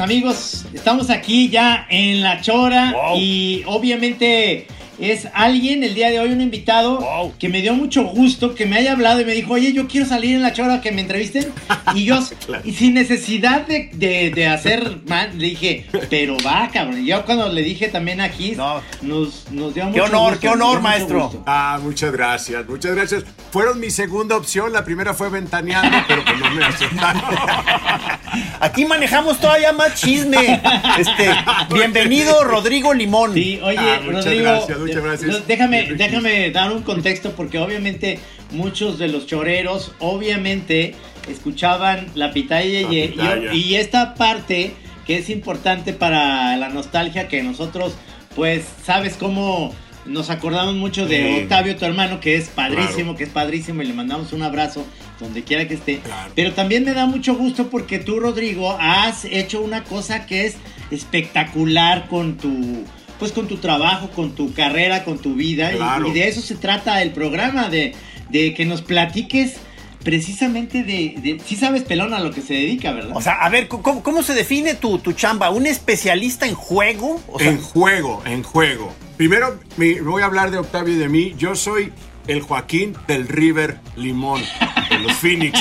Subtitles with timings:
[0.00, 3.18] Amigos, estamos aquí ya en La Chora Wow.
[3.18, 4.66] y obviamente
[5.00, 7.34] es alguien el día de hoy, un invitado Wow.
[7.38, 10.06] que me dio mucho gusto que me haya hablado y me dijo, oye, yo quiero
[10.06, 11.46] salir en La Chora, que me entrevisten.
[11.94, 12.20] Y yo,
[12.64, 17.02] y sin necesidad de, de- de hacer mal, le dije, pero va, cabrón.
[17.02, 18.80] Y yo cuando le dije también aquí, No.
[19.02, 21.42] nos, nos dio mucho Qué honor, gusto, qué nos dio honor, maestro.
[21.46, 23.24] Ah, muchas gracias, muchas gracias.
[23.50, 27.22] Fueron mi segunda opción, la primera fue ventaneando, pero pues no me aceptaron.
[28.60, 30.60] Aquí manejamos todavía más chisme.
[30.98, 31.30] Este,
[31.72, 33.34] bienvenido, Rodrigo Limón.
[33.34, 35.46] Sí, oye, Ah, muchas Rodrigo, gracias, muchas gracias.
[35.46, 38.18] déjame, déjame dar un contexto porque obviamente
[38.52, 40.94] muchos de los choreros, obviamente,
[41.30, 43.54] escuchaban la pitaya, La y, pitaya.
[43.54, 44.72] y- y esta parte
[45.06, 47.94] que es importante para la nostalgia que nosotros,
[48.36, 49.74] pues, sabes cómo
[50.06, 51.42] nos acordamos mucho de Sí.
[51.42, 53.16] Octavio, tu hermano, que es padrísimo, Claro.
[53.16, 54.84] que es padrísimo y le mandamos un abrazo
[55.20, 55.98] donde quiera que esté.
[55.98, 56.32] Claro.
[56.34, 60.56] Pero también me da mucho gusto porque tú, Rodrigo, has hecho una cosa que es
[60.90, 62.84] espectacular con tu
[63.20, 67.00] pues con tu trabajo, con tu carrera, con tu vida y- de eso se trata
[67.02, 67.94] el programa de,
[68.30, 69.58] de que nos platiques
[70.02, 73.12] precisamente de, de sí sabes pelón a lo que se dedica, ¿verdad?
[73.14, 75.50] O sea, a ver, ¿cómo, cómo se define tu, tu chamba?
[75.50, 77.20] ¿Un especialista en juego?
[77.28, 78.92] O sea, en juego, en juego.
[79.18, 81.34] Primero me voy a hablar de Octavio y de mí.
[81.36, 81.92] Yo soy
[82.26, 84.40] el Joaquín del River Limón,
[84.88, 85.60] de los Phoenix.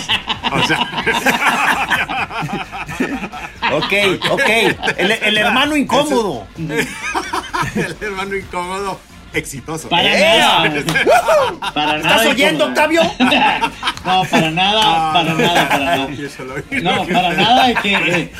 [0.53, 0.89] O sea,
[3.73, 3.93] ok,
[4.31, 4.49] ok.
[4.97, 6.47] El, el hermano incómodo.
[6.57, 8.99] el hermano incómodo,
[9.33, 9.89] exitoso.
[9.89, 10.39] para ¡Eh!
[10.39, 10.63] nada.
[11.73, 12.65] para ¿Estás nada oyendo.
[12.65, 13.01] Octavio?
[14.05, 16.07] no, para nada, para nada, para nada.
[16.81, 18.31] No, para nada de que,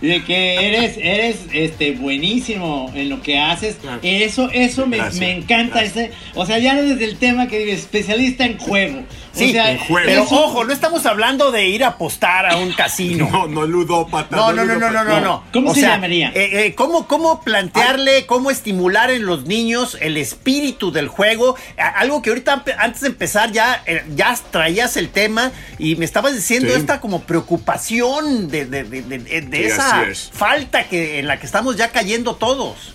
[0.00, 3.76] de, que eres, eres este, buenísimo en lo que haces.
[3.76, 4.00] Claro.
[4.02, 5.82] Eso, eso me, me encanta.
[5.82, 9.04] Ese, o sea, ya desde el tema que dices, especialista en juego.
[9.38, 10.06] Sí, o sea, en juego.
[10.06, 13.28] Pero ojo, no estamos hablando de ir a apostar a un casino.
[13.32, 14.34] No, no ludópata.
[14.36, 15.44] No, no, no, no, no, no, no.
[15.52, 16.28] ¿Cómo O se sea, llamaría?
[16.34, 21.56] eh, eh, ¿cómo, ¿Cómo plantearle, cómo estimular en los niños el espíritu del juego?
[21.96, 26.34] Algo que ahorita antes de empezar ya, eh, ya traías el tema y me estabas
[26.34, 26.80] diciendo Sí.
[26.80, 30.30] esta como preocupación de, de- de- de- de- de Sí, esa es.
[30.32, 32.94] falta que, en la que estamos ya cayendo todos.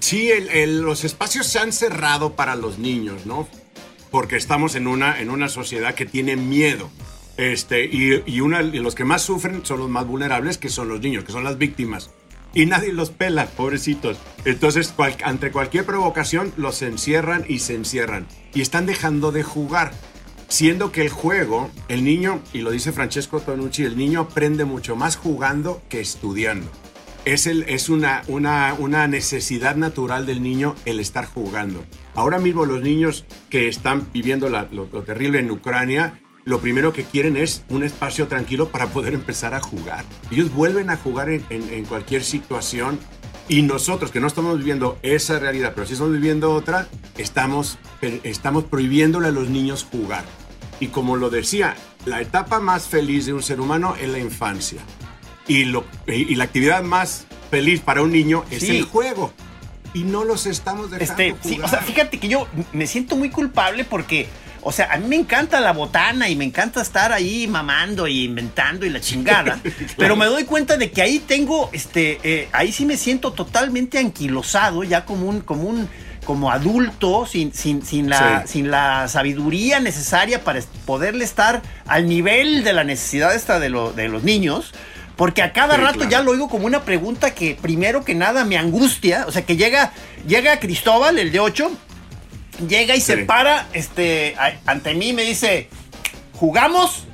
[0.00, 3.48] Sí, el- el- los espacios se han cerrado para los niños, ¿no?
[4.10, 6.90] Porque estamos en una, en una sociedad que tiene miedo.
[7.36, 10.88] Este, y, y una, y los que más sufren son los más vulnerables, que son
[10.88, 12.10] los niños, que son las víctimas.
[12.54, 14.16] Y nadie los pela, pobrecitos.
[14.44, 18.26] Entonces, cual- ante cualquier provocación, los encierran y se encierran.
[18.54, 19.92] Y están dejando de jugar.
[20.48, 24.96] Siendo que el juego, el niño, y lo dice Francesco Tonucci, el niño aprende mucho
[24.96, 26.70] más jugando que estudiando.
[27.28, 31.84] Es, una, necesidad natural del niño el estar jugando.
[32.14, 37.04] Ahora mismo los niños que están viviendo lo, lo terrible en Ucrania, lo primero que
[37.04, 40.06] quieren es un espacio tranquilo para poder empezar a jugar.
[40.30, 42.98] Ellos vuelven a jugar en, cualquier situación
[43.46, 46.88] y nosotros que no estamos viviendo esa realidad, pero sí estamos viviendo otra,
[48.00, 50.24] per- estamos prohibiéndole a los niños jugar.
[50.80, 54.80] Y como lo decía, la etapa más feliz de un ser humano es la infancia.
[55.48, 58.76] Y, lo, y la actividad más feliz para un niño es Sí.
[58.76, 59.32] el juego.
[59.94, 61.64] Y no los estamos dejando Este, sí, jugar.
[61.66, 64.28] o sea, fíjate que yo me siento muy culpable porque,
[64.60, 68.24] o sea, a mí me encanta la botana y me encanta estar ahí mamando y
[68.24, 69.58] inventando y la chingada.
[69.96, 73.98] Pero me doy cuenta de que ahí tengo, este, eh, ahí sí me siento totalmente
[73.98, 75.88] anquilosado, ya como un, como un,
[76.26, 78.52] como adulto, sin, sin, sin, la, Sí.
[78.52, 83.92] sin la sabiduría necesaria para poderle estar al nivel de la necesidad esta de, lo-
[83.94, 84.74] de los niños.
[85.18, 86.10] Porque a cada Sí, rato claro.
[86.10, 89.24] ya lo oigo como una pregunta que primero que nada me angustia.
[89.28, 89.92] O sea, que llega,
[90.26, 91.70] llega Cristóbal, el de 8,
[92.66, 95.68] llega y se para este, a- ante mí y me dice,
[96.34, 97.04] jugamos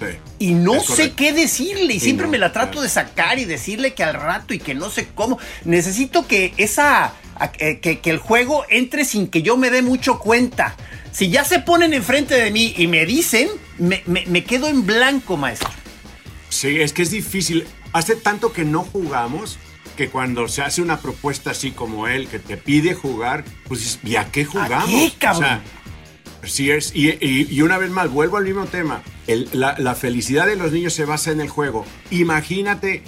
[0.00, 0.06] Sí.
[0.40, 3.94] y no sé qué decirle y siempre no, me la trato de sacar y decirle
[3.94, 5.38] que al rato y que no sé cómo.
[5.64, 7.12] Necesito que esa
[7.60, 10.74] eh, que, que el juego entre sin que yo me dé mucho cuenta.
[11.12, 13.48] Si ya se ponen enfrente de mí y me dicen,
[13.78, 15.70] me, me- me quedo en blanco, maestro.
[16.52, 17.64] Sí, es que es difícil.
[17.94, 19.58] Hace tanto que no jugamos
[19.96, 23.98] que cuando se hace una propuesta así como él, que te pide jugar, pues dices,
[24.04, 24.86] ¿y a qué jugamos?
[24.88, 25.42] qué, cabrón?
[25.44, 25.62] O sea,
[26.44, 29.02] sí es, y, y- y una vez más, vuelvo al mismo tema.
[29.26, 31.86] El- la, la felicidad de los niños se basa en el juego.
[32.10, 33.02] Imagínate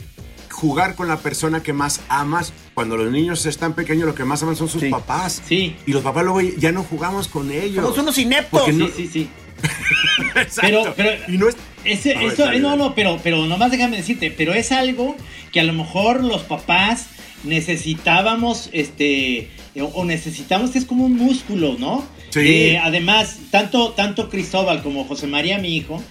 [0.50, 2.52] jugar con la persona que más amas.
[2.74, 4.88] Cuando los niños están pequeños, lo que más aman son sus Sí.
[4.90, 5.42] papás.
[5.46, 5.76] Sí.
[5.86, 7.82] Y los papás luego ya no jugamos con ellos.
[7.84, 8.72] Somos unos ineptos.
[8.72, 9.30] No- Sí, sí, sí.
[10.36, 10.60] Exacto.
[10.60, 11.56] Pero- pero- y no es...
[11.84, 15.16] Ese- eso, no, no, pero, pero nomás déjame decirte, pero es algo
[15.52, 17.08] que a lo mejor los papás
[17.44, 22.04] necesitábamos, este, o, o necesitamos, que es como un músculo, ¿no?
[22.30, 22.40] Sí.
[22.40, 26.02] Eh, además, tanto, tanto Cristóbal como José María, mi hijo,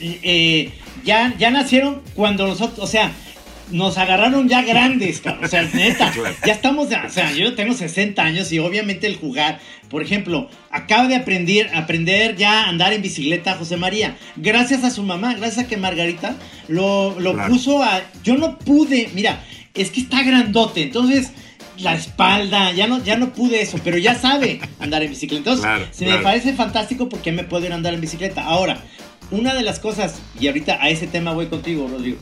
[0.00, 0.70] eh,
[1.04, 3.12] ya, ya nacieron cuando nosotros, o sea,
[3.72, 6.12] nos agarraron ya grandes, cabrón, o sea, neta,
[6.46, 9.58] ya estamos, o sea, yo tengo 60 años y obviamente el jugar,
[9.88, 14.90] por ejemplo, acaba de aprender, aprender ya a andar en bicicleta José María, gracias a
[14.90, 16.36] su mamá, gracias a que Margarita
[16.68, 17.52] lo, lo Claro.
[17.52, 19.42] puso a, yo no pude, mira,
[19.74, 21.32] es que está grandote, entonces
[21.78, 25.64] la espalda, ya no, ya no pude eso, pero ya sabe andar en bicicleta, entonces
[25.64, 28.44] Claro, se me parece fantástico porque me puedo ir a andar en bicicleta.
[28.44, 28.78] Ahora,
[29.30, 32.18] una de las cosas, y ahorita a ese tema voy contigo, Rodrigo.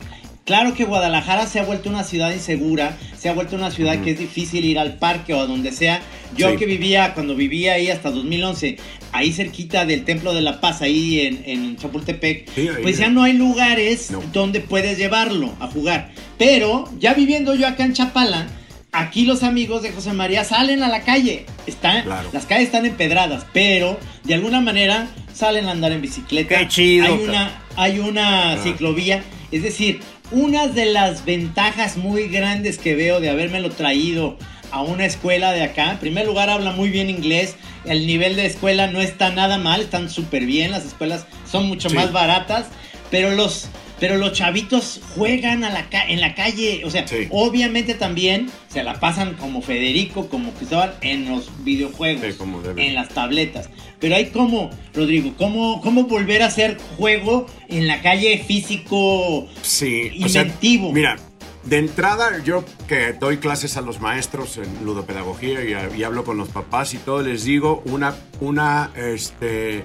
[0.51, 4.11] Claro que Guadalajara se ha vuelto una ciudad insegura, se ha vuelto una ciudad que
[4.11, 6.01] es difícil ir al parque o a donde sea.
[6.35, 6.57] Yo Sí.
[6.57, 8.75] que vivía, cuando vivía ahí hasta 2011,
[9.13, 12.99] ahí cerquita del Templo de la Paz, ahí en, en Chapultepec, Sí, ahí pues es.
[12.99, 14.21] ya no hay lugares No.
[14.33, 16.11] donde puedes llevarlo a jugar.
[16.37, 18.47] Pero ya viviendo yo acá en Chapala,
[18.91, 21.45] aquí los amigos de José María salen a la calle.
[21.65, 22.27] Están, Claro.
[22.33, 26.57] Las calles están empedradas, pero de alguna manera salen a andar en bicicleta.
[26.57, 28.57] Qué chido, Hay una, hay una Ah.
[28.61, 29.23] ciclovía.
[29.53, 29.99] Es decir,
[30.31, 34.37] una de las ventajas muy grandes que veo de habérmelo traído
[34.71, 35.91] a una escuela de acá.
[35.91, 37.55] En primer lugar, habla muy bien inglés.
[37.85, 40.71] El nivel de escuela no está nada mal, están súper bien.
[40.71, 41.95] Las escuelas son mucho Sí.
[41.95, 42.67] más baratas.
[43.09, 43.67] Pero los,
[44.01, 46.81] pero los chavitos juegan a la ca- en la calle.
[46.83, 47.27] O sea, Sí.
[47.29, 52.87] obviamente también se la pasan como Federico, como Cristóbal, en los videojuegos, Sí, como debe.
[52.87, 53.69] en las tabletas.
[53.99, 59.47] Pero hay como, Rodrigo, cómo, cómo volver a hacer juego en la calle físico.
[59.61, 60.91] Sí, inventivo.
[60.91, 61.17] mira,
[61.63, 66.37] de entrada yo que doy clases a los maestros en ludopedagogía y, y hablo con
[66.37, 69.83] los papás y todo, les digo una, una, este,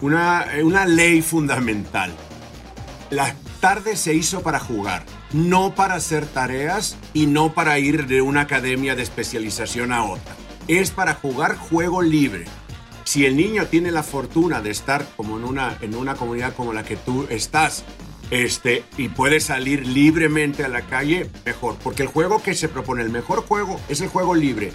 [0.00, 2.10] una, eh, una ley fundamental.
[3.10, 8.22] La tarde se hizo para jugar, no para hacer tareas y no para ir de
[8.22, 10.34] una academia de especialización a otra.
[10.66, 12.46] Es para jugar juego libre.
[13.04, 16.72] Si el niño tiene la fortuna de estar como en una, en una comunidad como
[16.72, 17.84] la que tú estás,
[18.30, 21.76] este, y puede salir libremente a la calle, mejor.
[21.82, 24.72] Porque el juego que se propone, el mejor juego, es el juego libre.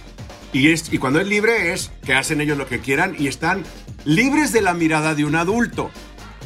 [0.52, 3.64] Y, es, y cuando es libre es que hacen ellos lo que quieran y están
[4.04, 5.90] libres de la mirada de un adulto.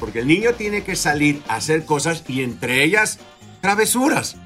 [0.00, 3.18] Porque el niño tiene que salir a hacer cosas y entre ellas
[3.60, 4.36] travesuras.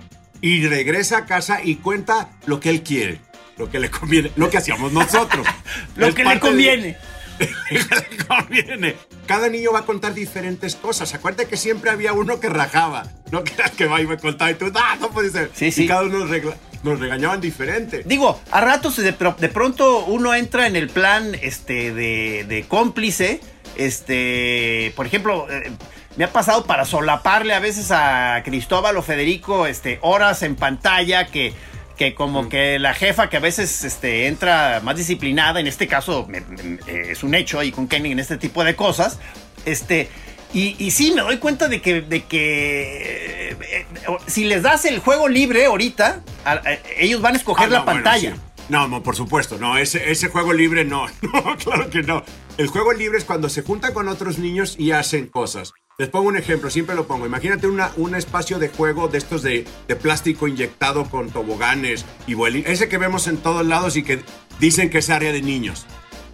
[0.41, 3.21] Y regresa a casa y cuenta lo que él quiere,
[3.56, 5.47] lo que le conviene, lo que hacíamos nosotros.
[5.97, 6.97] Lo Es que le de- conviene.
[7.71, 8.97] le conviene.
[9.27, 11.15] Cada niño va a contar diferentes cosas.
[11.15, 13.05] Acuérdate que siempre había uno que rajaba.
[13.32, 15.51] No que era que va y me contaba y tú, ah, no puede ser.
[15.55, 15.84] Sí, sí.
[15.84, 18.03] Y cada uno nos, regla- nos regañaban diferente.
[18.05, 23.41] Digo, a ratos de pronto uno entra en el plan este, de, de cómplice.
[23.77, 25.71] Este, por ejemplo, eh,
[26.17, 31.27] me ha pasado para solaparle a veces a Cristóbal o Federico este, horas en pantalla
[31.27, 31.53] que,
[31.97, 36.27] que como que la jefa que a veces este, entra más disciplinada, en este caso
[36.29, 36.79] me- me-
[37.11, 39.19] es un hecho ahí con Kenny en este tipo de cosas,
[39.65, 40.09] este,
[40.53, 43.87] y, y sí me doy cuenta de que, de que eh, eh,
[44.27, 46.63] si les das el juego libre ahorita, a- a-
[46.99, 48.35] ellos van a escoger Ah, la no, bueno, pantalla.
[48.35, 48.41] sí.
[48.69, 52.23] No, por supuesto, no, ese, ese juego libre no, no, claro que no.
[52.56, 55.73] El juego libre es cuando se juntan con otros niños y hacen cosas.
[55.99, 57.27] Les pongo un ejemplo, siempre lo pongo.
[57.27, 62.35] Imagínate una, un espacio de juego de estos de, de plástico inyectado con toboganes y
[62.35, 62.73] bolitas.
[62.73, 64.21] Ese que vemos en todos lados y que
[64.59, 65.87] dicen que es área de niños.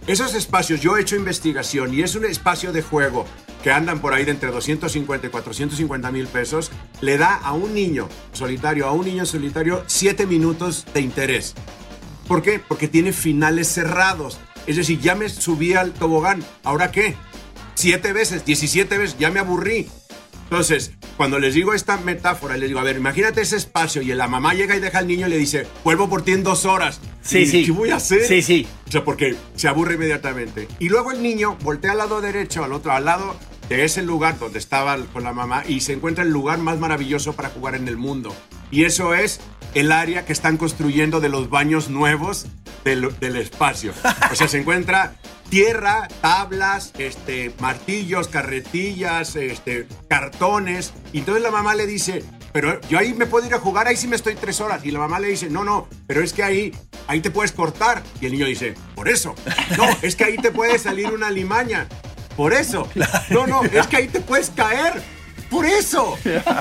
[0.07, 3.25] Esos espacios, yo he hecho investigación y es un espacio de juego
[3.61, 6.71] que andan por ahí de entre 250 y 450 mil pesos,
[7.01, 11.53] le da a un niño solitario, a un niño solitario, 7 minutos de interés.
[12.27, 12.59] ¿Por qué?
[12.59, 14.39] Porque tiene finales cerrados.
[14.67, 17.15] Es decir, ya me subí al tobogán, ¿ahora qué?
[17.75, 19.89] Siete veces, 17 veces, ya me aburrí.
[20.43, 24.27] Entonces, cuando les digo esta metáfora, les digo, a ver, imagínate ese espacio y la
[24.27, 26.99] mamá llega y deja al niño y le dice, vuelvo por ti en dos horas.
[27.21, 27.65] Sí, Y, sí.
[27.65, 28.25] ¿Qué voy a hacer?
[28.27, 28.67] Sí, sí.
[28.87, 30.67] O sea, porque se aburre inmediatamente.
[30.79, 33.37] Y luego el niño voltea al lado derecho, al otro, al lado
[33.71, 37.31] de ese lugar donde estaba con la mamá y se encuentra el lugar más maravilloso
[37.37, 38.35] para jugar en el mundo.
[38.69, 39.39] Y eso es
[39.73, 42.47] el área que están construyendo de los baños nuevos
[42.83, 43.05] del,
[43.37, 43.93] espacio.
[44.29, 45.15] O sea, se encuentra
[45.49, 50.91] tierra, tablas, este, martillos, carretillas, este, cartones.
[51.13, 53.95] Y entonces la mamá le dice, pero yo ahí me puedo ir a jugar, ahí
[53.95, 54.83] sí me estoy tres horas.
[54.83, 56.75] Y la mamá le dice, no, no, pero es que ahí,
[57.07, 58.03] ahí te puedes cortar.
[58.19, 59.33] Y el niño dice, por eso.
[59.77, 61.87] No, es que ahí te puede salir una limaña.
[62.41, 62.89] Por eso.
[63.29, 64.93] No, no, es que ahí te puedes caer.
[65.47, 66.13] Por eso.
[66.13, 66.17] O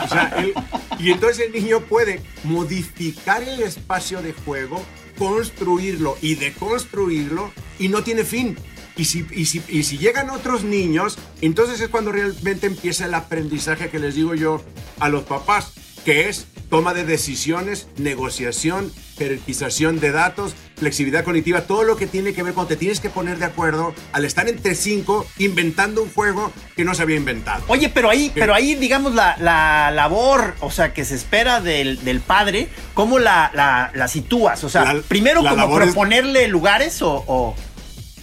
[0.09, 0.53] sea, él-
[0.99, 4.85] y entonces el niño puede modificar el espacio de juego,
[5.17, 8.59] construirlo y deconstruirlo y no tiene fin.
[8.95, 13.15] Y si, y, si, y si llegan otros niños, entonces es cuando realmente empieza el
[13.15, 14.63] aprendizaje que les digo yo
[14.99, 15.73] a los papás,
[16.05, 22.33] que es toma de decisiones, negociación, jerarquización de datos, flexibilidad cognitiva, todo lo que tiene
[22.35, 26.13] que ver con te tienes que poner de acuerdo al estar entre cinco inventando un
[26.13, 27.63] juego que no se había inventado.
[27.69, 32.03] Oye, pero ahí, pero ahí, digamos, la, la labor, o sea, que se espera del,
[32.05, 34.65] del padre, ¿cómo la, la, la sitúas?
[34.65, 37.55] O sea, primero como labor es- proponerle lugares o, o-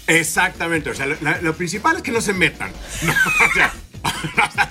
[0.07, 2.71] Exactamente, o sea, lo principal es que no se metan.
[3.01, 3.13] No,
[3.49, 3.73] o sea,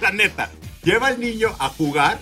[0.01, 0.51] la neta,
[0.83, 2.19] lleva al niño a jugar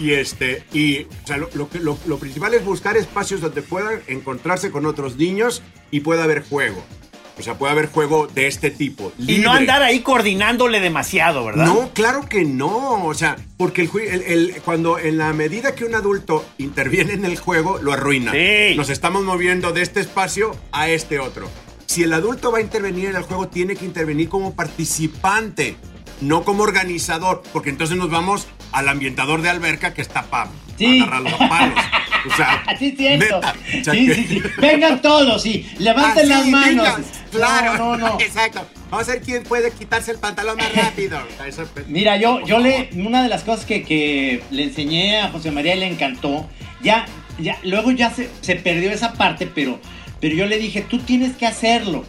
[0.00, 4.00] y este y o sea, lo, lo lo- lo principal es buscar espacios donde puedan
[4.06, 6.82] encontrarse con otros niños y pueda haber juego.
[7.36, 9.12] O sea, puede haber juego de este tipo.
[9.18, 11.66] y no andar ahí coordinándole demasiado, ¿verdad?
[11.66, 13.04] No, claro que no.
[13.06, 17.24] O sea, porque el, el- el- cuando en la medida que un adulto interviene en
[17.24, 18.30] el juego, lo arruina.
[18.30, 18.76] Sí.
[18.76, 21.50] Nos estamos moviendo de este espacio a este otro.
[21.86, 25.76] Si el adulto va a intervenir en el juego, tiene que intervenir como participante,
[26.20, 31.00] no como organizador, porque entonces nos vamos al ambientador de alberca que está para Sí.
[31.00, 31.78] agarrar los palos.
[32.32, 33.24] O sea, Así es cierto.
[33.36, 34.42] neta, o sea sí, que- sí, sí.
[34.58, 36.88] Vengan todos y levanten Ah, las sí, manos.
[37.30, 38.16] claro, No, no, no.
[38.20, 38.66] Exacto.
[38.90, 41.18] Vamos a ver quién puede quitarse el pantalón más rápido.
[41.46, 45.28] Eso, pues, Mira, yo, yo le, una de las cosas que, que le enseñé a
[45.30, 46.48] José María y le encantó,
[46.82, 47.06] ya,
[47.38, 49.78] ya, luego ya se, se perdió esa parte, pero,
[50.20, 52.04] pero yo le dije, tú tienes que hacerlo.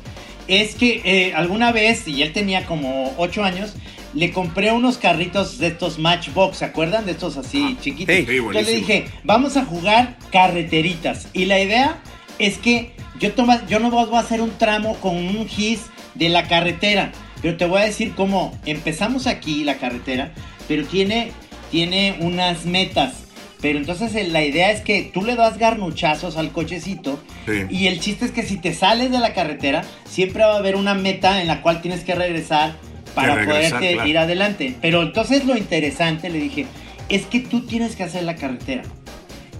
[0.48, 3.74] Es que eh, alguna vez, y él tenía como 8 años,
[4.16, 7.06] le compré unos carritos de estos Matchbox, ¿se acuerdan?
[7.06, 8.16] De estos así chiquitos.
[8.16, 11.28] sí, Entonces le dije, vamos a jugar carreteritas.
[11.34, 11.98] Y la idea
[12.40, 15.82] es que yo, toma, yo no voy a hacer un tramo con un gis
[16.16, 17.12] de la carretera.
[17.42, 20.32] Pero te voy a decir cómo empezamos aquí la carretera,
[20.68, 21.32] pero tiene,
[21.70, 23.16] tiene unas metas.
[23.62, 27.62] Pero entonces eh, la idea es que tú le das garnuchazos al cochecito Sí.
[27.70, 30.76] y el chiste es que si te sales de la carretera, siempre va a haber
[30.76, 32.76] una meta en la cual tienes que regresar
[33.16, 34.10] para regresar, poderte claro.
[34.10, 34.76] ir adelante.
[34.82, 36.66] Pero entonces lo interesante, le dije,
[37.10, 38.84] es que tú tienes que hacer la carretera.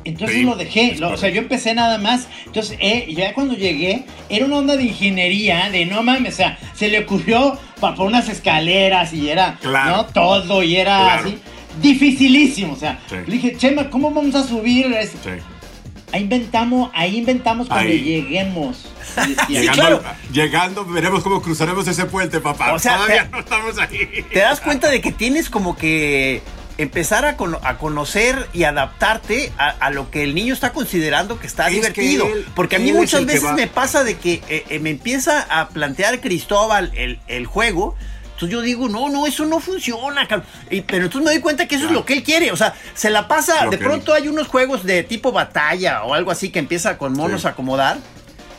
[0.04, 2.28] Entonces Sí, lo dejé, lo- o sea, yo empecé nada más.
[2.46, 6.60] Entonces, eh, ya cuando llegué, era una onda de ingeniería, de no mames, o sea,
[6.76, 9.98] se le ocurrió para unas escaleras y era, Claro.
[9.98, 10.06] ¿no?
[10.06, 11.22] Todo y era Claro.
[11.30, 11.38] así,
[11.82, 13.00] dificilísimo, o sea.
[13.10, 13.16] Sí.
[13.26, 14.86] Le dije, Chema, ¿cómo vamos a subir?
[14.94, 15.32] eso?" Sí.
[16.16, 18.00] Ahí inventamos, ahí inventamos cuando Ahí.
[18.02, 18.86] lleguemos.
[19.48, 20.04] Sí, Llegando, claro.
[20.32, 22.74] llegando, veremos cómo cruzaremos ese puente, papá.
[22.74, 24.26] O sea, Todavía te- no estamos ahí.
[24.32, 26.42] Te das cuenta de que tienes como que
[26.78, 31.38] empezar a, cono- a conocer y adaptarte a, a lo que el niño está considerando
[31.40, 32.28] que está Es que divertido.
[32.28, 35.70] él- Porque a mí muchas veces me pasa de que eh, eh, me empieza a
[35.70, 37.96] plantear Cristóbal el, el juego.
[38.36, 40.28] Entonces yo digo, no, no, eso no funciona.
[40.28, 40.48] cabrón".
[40.70, 42.52] Y- pero entonces me doy cuenta que eso es lo que él quiere.
[42.52, 43.66] O sea, se la pasa.
[43.66, 47.14] Lo de pronto hay unos juegos de tipo batalla o algo así que empieza con
[47.14, 47.48] monos Sí.
[47.48, 47.98] a acomodar.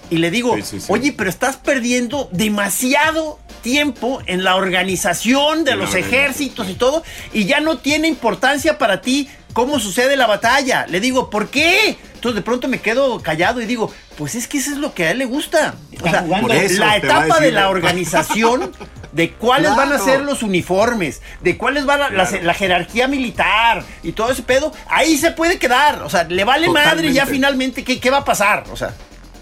[0.09, 0.87] Y le digo, Sí, sí, sí.
[0.89, 7.03] oye, pero estás perdiendo demasiado tiempo en la organización de los ejércitos y todo,
[7.33, 10.87] y ya no tiene importancia para ti cómo sucede la batalla.
[10.89, 11.97] Le digo, ¿por qué?
[12.27, 15.05] Entonces de pronto me quedo callado y digo, pues es que eso es lo que
[15.05, 15.77] a él le gusta.
[16.03, 18.73] O sea, la etapa de la organización,
[19.13, 22.45] de cuáles van a ser los uniformes, de cuáles van a la, Claro.
[22.45, 26.03] la jerarquía militar y todo ese pedo, ahí se puede quedar.
[26.03, 28.65] O sea, le vale madre ya finalmente qué, qué va a pasar.
[28.73, 28.93] O sea,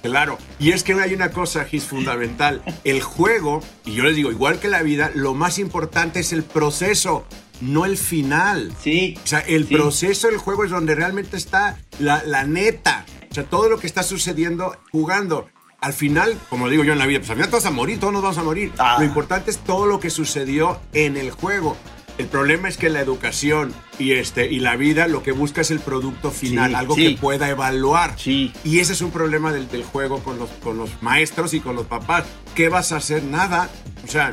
[0.02, 2.60] Claro, y es que hay una cosa, Gis, fundamental.
[2.84, 6.42] El juego, y yo les digo, igual que la vida, lo más importante es el
[6.42, 7.24] proceso,
[7.60, 8.72] no el final.
[8.82, 9.18] Sí.
[9.22, 9.74] O sea, el sí.
[9.74, 13.06] proceso del juego es donde realmente está la, la neta.
[13.30, 15.48] O sea, todo lo que está sucediendo jugando.
[15.80, 18.00] Al final, como digo yo en la vida, pues al final todos vas a morir,
[18.00, 18.72] todos nos vamos a morir.
[18.78, 18.96] Ah.
[18.98, 21.76] Lo importante es todo lo que sucedió en el juego.
[22.16, 25.72] El problema es que la educación y, este, y la vida lo que busca es
[25.72, 27.14] el producto final, Sí, algo sí.
[27.16, 28.14] que pueda evaluar.
[28.16, 28.52] Sí.
[28.62, 31.74] Y ese es un problema del, del juego con los, con los maestros y con
[31.74, 32.24] los papás.
[32.54, 33.24] ¿Qué vas a hacer?
[33.24, 33.68] Nada.
[34.04, 34.32] O sea,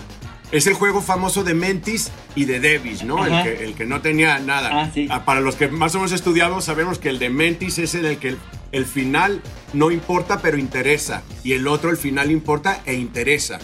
[0.52, 3.26] es el juego famoso de Mentis y de Davis, ¿no?
[3.26, 4.70] El que, el que no tenía nada.
[4.74, 5.08] Ah, sí.
[5.26, 8.30] para los que más o menos estudiamos, sabemos que el de Mentis es el que
[8.30, 8.38] el,
[8.72, 9.42] el final
[9.74, 11.24] no importa, pero interesa.
[11.44, 13.60] Y el otro, el final importa e interesa.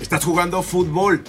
[0.00, 1.22] Estás jugando fútbol.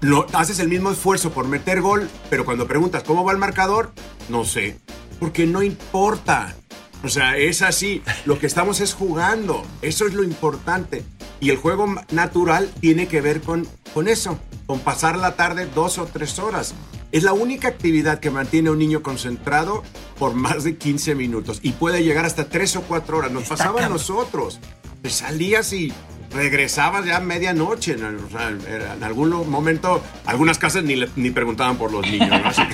[0.00, 3.92] lo, haces el mismo esfuerzo por meter gol, pero cuando preguntas cómo va el marcador,
[4.28, 4.78] no sé.
[5.20, 6.56] Porque no importa.
[7.04, 8.02] O sea, es así.
[8.24, 9.64] Lo que estamos es jugando.
[9.82, 11.04] Eso es lo importante.
[11.40, 15.98] Y el juego natural tiene que ver con, con eso, con pasar la tarde dos
[15.98, 16.74] o tres horas.
[17.10, 19.82] Es la única actividad que mantiene a un niño concentrado
[20.18, 23.32] por más de 15 minutos y puede llegar hasta tres o cuatro horas.
[23.32, 24.60] Nos pasaba a nosotros.
[25.02, 25.92] Te salías y
[26.34, 27.92] regresabas ya a medianoche.
[27.92, 32.28] En, o sea, en algún momento, algunas casas ni, le- ni preguntaban por los niños.
[32.28, 32.48] ¿no?
[32.48, 32.72] Así que-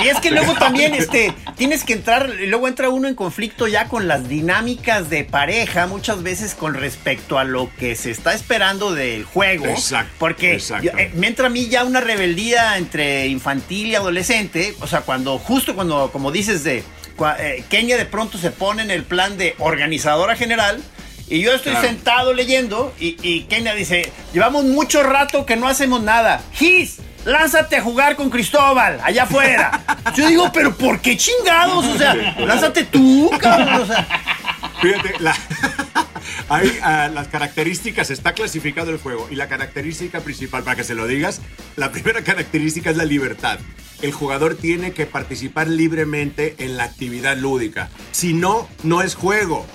[0.04, 3.88] Y es que luego también este, tienes que entrar, luego entra uno en conflicto ya
[3.88, 8.94] con las dinámicas de pareja, muchas veces con respecto a lo que se está esperando
[8.94, 9.66] del juego.
[9.66, 14.74] Exacto, Porque yo- eh, me entra a mí ya una rebeldía entre infantil y adolescente.
[14.80, 16.82] O sea, cuando, justo cuando, como dices, de
[17.16, 20.82] cua- eh, Kenia de pronto se pone en el plan de organizadora general.
[21.28, 21.88] Y yo estoy Claro.
[21.88, 26.40] sentado leyendo y, y Kenia dice, llevamos mucho rato que no hacemos nada.
[26.52, 29.82] Gis, lánzate a jugar con Cristóbal, allá afuera.
[30.16, 31.84] Yo digo, pero ¿por qué chingados?
[31.84, 33.82] O sea, lánzate tú, cabrón.
[33.82, 34.06] O sea,
[34.80, 35.36] Fíjate, la-
[36.48, 40.94] hay ah, las características, está clasificado el juego y la característica principal, para que se
[40.94, 41.40] lo digas,
[41.76, 43.58] la primera característica es la libertad.
[44.02, 47.88] El jugador tiene que participar libremente en la actividad lúdica.
[48.12, 49.66] Si no, no es juego.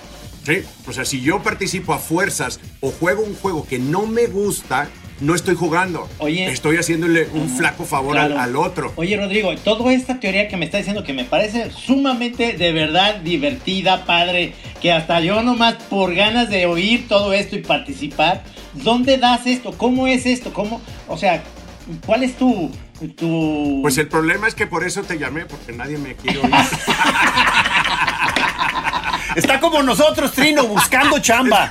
[0.46, 0.64] ¿Sí?
[0.88, 4.90] O sea, si yo participo a fuerzas o juego un juego que no me gusta,
[5.20, 6.10] no estoy jugando.
[6.18, 6.52] Oye.
[6.52, 8.92] Estoy haciéndole un flaco favor al- otro.
[8.96, 13.18] Oye, Rodrigo, toda esta teoría que me está diciendo que me parece sumamente de verdad
[13.18, 18.44] divertida, padre, que hasta yo nomás por ganas de oír todo esto y participar,
[18.74, 19.74] ¿dónde das esto?
[19.78, 20.52] ¿Cómo es esto?
[20.54, 20.82] ¿Cómo?
[21.08, 21.44] O sea,
[22.06, 22.72] ¿cuál es tu
[23.18, 26.52] tu Pues el problema es que por eso te llamé, porque nadie me quiere oír.
[29.36, 31.70] está como nosotros, Trino, buscando chamba.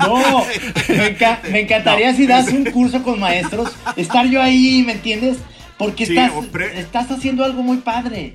[0.00, 0.44] No,
[0.88, 5.38] me, enca- me encantaría si das un curso con maestros, estar yo ahí, ¿me entiendes?
[5.78, 6.78] Porque Sí, estás, hombre.
[6.80, 8.34] estás haciendo algo muy padre.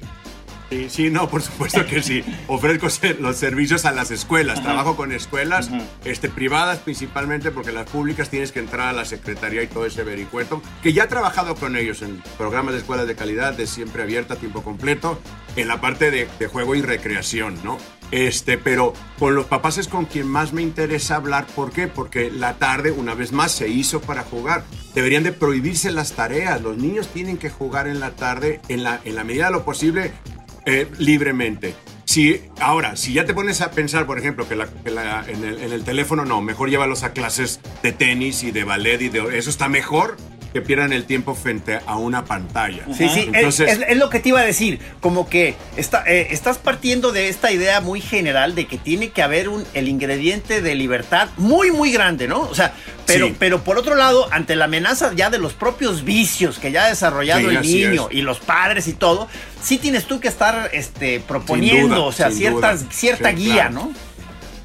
[0.70, 2.24] Sí, sí, no, por supuesto que sí.
[2.48, 2.88] Ofrezco
[3.20, 4.62] los servicios a las escuelas.
[4.62, 5.70] Trabajo con escuelas
[6.06, 10.04] este, privadas principalmente porque las públicas tienes que entrar a la secretaría y todo ese
[10.04, 10.62] vericueto.
[10.84, 14.36] Que ya he trabajado con ellos en programas de escuelas de calidad, de siempre abierta,
[14.36, 15.20] tiempo completo,
[15.56, 17.78] en la parte de, de juego y recreación, ¿no?
[18.12, 21.46] Este, pero con los papás es con quien más me interesa hablar.
[21.56, 21.88] ¿Por qué?
[21.88, 24.64] Porque la tarde, una vez más, se hizo para jugar.
[24.96, 26.62] Deberían de prohibirse las tareas.
[26.62, 29.64] Los niños tienen que jugar en la tarde, en la, en la medida de lo
[29.64, 30.12] posible,
[30.66, 31.74] eh, libremente.
[32.06, 35.44] Si, ahora, si ya te pones a pensar, por ejemplo, que, la- que la- en,
[35.44, 39.10] el, en el teléfono no, mejor llévalos a clases de tenis y de ballet y
[39.10, 40.18] de eso está mejor
[40.54, 42.84] que pierdan el tiempo frente a una pantalla.
[42.88, 44.80] Sí, sí, es- Entonces, es, es lo que te iba a decir.
[45.00, 49.22] Como que está, eh, estás partiendo de esta idea muy general de que tiene que
[49.22, 52.42] haber un, el ingrediente de libertad muy, muy grande, ¿no?
[52.42, 52.74] O sea,
[53.06, 53.36] pero, Sí.
[53.38, 56.90] pero por otro lado, ante la amenaza ya de los propios vicios que ya ha
[56.90, 58.18] desarrollado Sí, el niño es.
[58.18, 59.28] y los padres y todo,
[59.62, 62.92] sí tienes tú que estar este, proponiendo, duda, o sea, ciertas, duda.
[62.94, 63.72] cierta Sí, guía, claro.
[63.72, 63.92] ¿no?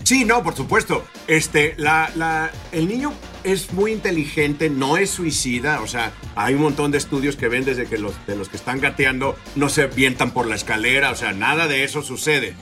[0.05, 1.05] Sí, no, por supuesto.
[1.27, 3.13] Este, la, la, el niño
[3.43, 5.81] es muy inteligente, no es suicida.
[5.81, 8.57] O sea, hay un montón de estudios que ven desde que los, de los que
[8.57, 11.11] están gateando no se avientan por la escalera.
[11.11, 12.55] O sea, nada de eso sucede.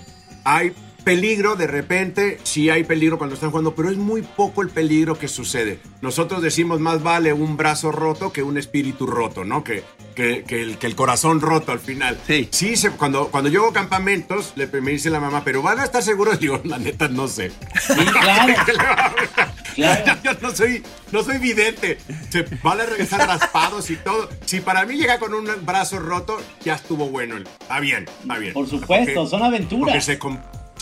[0.45, 0.73] Hay
[1.05, 5.19] peligro de repente, sí hay peligro cuando están jugando, pero es muy poco el peligro
[5.19, 5.81] que sucede.
[6.01, 9.65] Nosotros decimos más vale un brazo roto que un espíritu roto, ¿no?
[9.65, 9.83] Que,
[10.15, 12.19] que, que el, que el corazón roto al final.
[12.27, 12.49] Sí.
[12.51, 15.85] Sí, se- cuando, cuando yo hago campamentos, le, me dice la mamá, pero van a
[15.85, 16.39] estar seguros.
[16.39, 17.51] Digo, la neta, no sé.
[17.81, 18.55] Sí, claro.
[19.75, 20.19] Claro.
[20.23, 21.97] Yo no soy, no soy vidente.
[22.29, 24.29] Se van a regresar raspados y todo.
[24.45, 27.37] Si para mí llega con un brazo roto, ya estuvo bueno.
[27.39, 28.53] Está bien, está bien.
[28.53, 29.95] Por supuesto, Porque- son aventuras.
[29.95, 30.19] Porque se,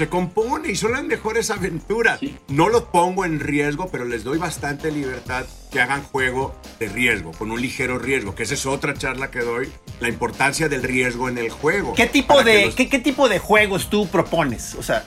[0.00, 2.20] se compone y son las mejores aventuras.
[2.20, 2.34] Sí.
[2.48, 7.32] No los pongo en riesgo, pero les doy bastante libertad que hagan juego de riesgo,
[7.32, 9.68] con un ligero riesgo, que esa es otra charla que doy,
[10.00, 11.92] la importancia del riesgo en el juego.
[11.94, 14.74] ¿Qué tipo, de, los- ¿qué, qué tipo de juegos tú propones?
[14.76, 15.04] O sea,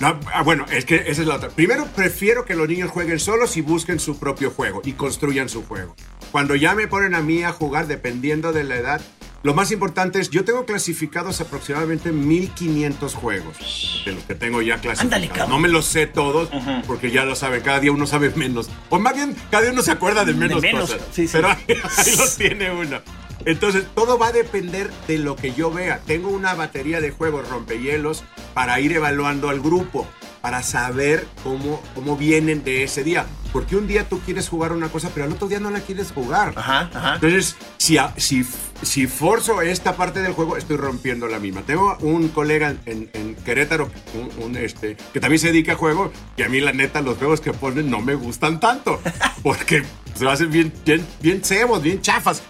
[0.00, 1.48] No, ah, bueno, es que esa es la otra.
[1.48, 5.64] Primero, prefiero que los niños jueguen solos y busquen su propio juego y construyan su
[5.64, 5.96] juego.
[6.30, 9.00] Cuando ya me ponen a mí a jugar, dependiendo de la edad,
[9.42, 14.78] lo más importante es, yo tengo clasificados aproximadamente 1500 juegos de los que tengo ya
[14.78, 15.28] clasificados.
[15.28, 15.50] Cabrón.
[15.50, 16.82] no me los sé todos, Ajá.
[16.86, 18.68] porque ya lo saben, cada día uno sabe menos.
[18.90, 21.06] O más bien, cada día uno se acuerda de menos, menos, cosas.
[21.12, 21.32] sí, sí.
[21.32, 23.00] Pero ahí, ahí los tiene uno.
[23.44, 26.00] Entonces, todo va a depender de lo que yo vea.
[26.04, 30.08] Tengo una batería de juegos rompehielos para ir evaluando al grupo,
[30.40, 33.26] para saber cómo, cómo vienen de ese día.
[33.52, 36.10] Porque un día tú quieres jugar una cosa, pero al otro día no la quieres
[36.12, 36.52] jugar.
[36.56, 37.14] ajá, ajá.
[37.14, 38.44] Entonces, si, si
[38.82, 41.62] si forzo esta parte del juego, estoy rompiendo la misma.
[41.62, 43.90] Tengo un colega en, en Querétaro
[44.38, 47.40] un, este, que también se dedica a juegos y a mí la neta los juegos
[47.40, 49.00] que ponen no me gustan tanto
[49.42, 49.82] porque
[50.14, 52.42] se hacen bien, bien, bien cebos, bien chafas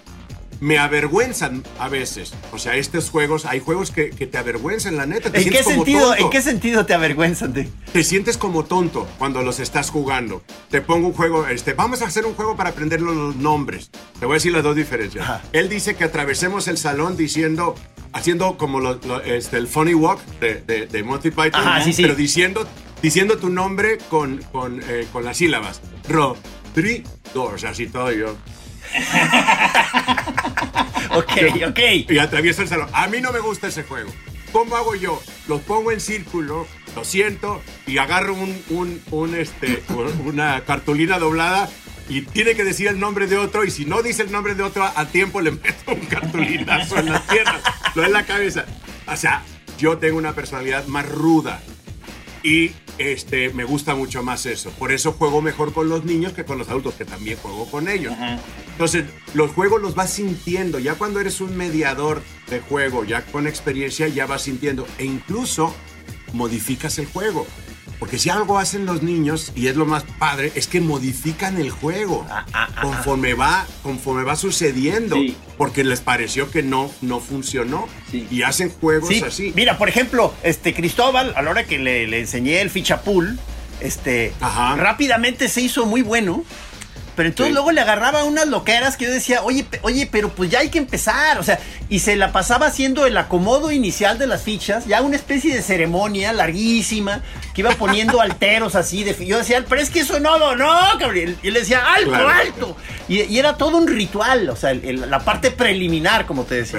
[0.61, 2.33] me avergüenzan a veces.
[2.53, 5.31] O sea, estos juegos, hay juegos que, que te avergüenzan, la neta.
[5.31, 6.25] Te ¿En qué, como sentido, tonto.
[6.25, 7.53] ¿En qué sentido te avergüenzan?
[7.53, 10.43] de- Te sientes como tonto cuando los estás jugando.
[10.71, 13.91] Te pongo un juego, este, vamos a hacer un juego para aprender los nombres.
[14.19, 15.25] Te voy a decir las dos diferencias.
[15.25, 15.43] Ajá.
[15.53, 17.75] Él dice que atravesemos el salón diciendo,
[18.13, 21.93] haciendo como lo- lo- este, el funny walk de, de, de Monty Python, Ajá, sí,
[21.93, 22.03] sí.
[22.03, 22.67] pero diciendo,
[23.03, 25.81] diciendo tu nombre con, con, eh, con las sílabas.
[26.09, 27.09] Rodrigo,
[27.69, 28.37] así todo yo.
[31.11, 31.33] Ok,
[31.67, 31.79] ok.
[32.09, 32.89] y atravieso el salón.
[32.93, 34.11] A mí no me gusta ese juego.
[34.53, 35.21] ¿Cómo hago yo?
[35.47, 39.83] Los pongo en círculo, lo siento y agarro un, un, un, este,
[40.25, 41.69] una cartulina doblada
[42.09, 44.63] y tiene que decir el nombre de otro y si no dice el nombre de
[44.63, 47.63] otro a tiempo le meto un cartulinazo en las piernas,
[47.95, 48.65] no en la cabeza.
[49.07, 49.43] O sea,
[49.79, 51.61] yo tengo una personalidad más ruda
[52.43, 54.71] y este, me gusta mucho más eso.
[54.71, 57.89] Por eso juego mejor con los niños que con los adultos, que también juego con
[57.89, 58.13] ellos.
[58.13, 58.39] Ajá.
[58.73, 60.79] Entonces, los juegos los vas sintiendo.
[60.79, 64.87] Ya cuando eres un mediador de juego, ya con experiencia, ya vas sintiendo.
[64.99, 65.75] E incluso
[66.33, 67.47] modificas el juego.
[67.99, 71.71] Porque si algo hacen los niños, y es lo más padre, es que modifican el
[71.71, 75.17] juego Ah, ah, ah, conforme, va, conforme va sucediendo.
[75.17, 75.37] Sí.
[75.57, 77.89] Porque les pareció que no, no funcionó.
[78.11, 78.27] Sí.
[78.31, 79.53] Y hacen juegos Sí, así.
[79.57, 83.39] Mira, por ejemplo, este Cristóbal, a la hora que le, le enseñé el fichapool,
[83.81, 84.77] este, Ajá.
[84.77, 86.45] rápidamente se hizo muy bueno.
[87.19, 87.55] Pero entonces Sí.
[87.55, 90.79] luego le agarraba unas loqueras que yo decía, oye, oye, pero pues ya hay que
[90.79, 91.41] empezar.
[91.41, 95.17] O sea, y se la pasaba haciendo el acomodo inicial de las fichas, ya una
[95.17, 97.23] especie de ceremonia larguísima,
[97.55, 99.03] que iba poniendo alteros así.
[99.03, 101.37] De, yo decía, pero es que eso no, no, no, Gabriel.
[101.43, 102.29] Y él decía, alto, Claro.
[102.29, 102.77] alto.
[103.09, 106.55] Y, y era todo un ritual, o sea, el- el- la parte preliminar, como te
[106.55, 106.79] decía.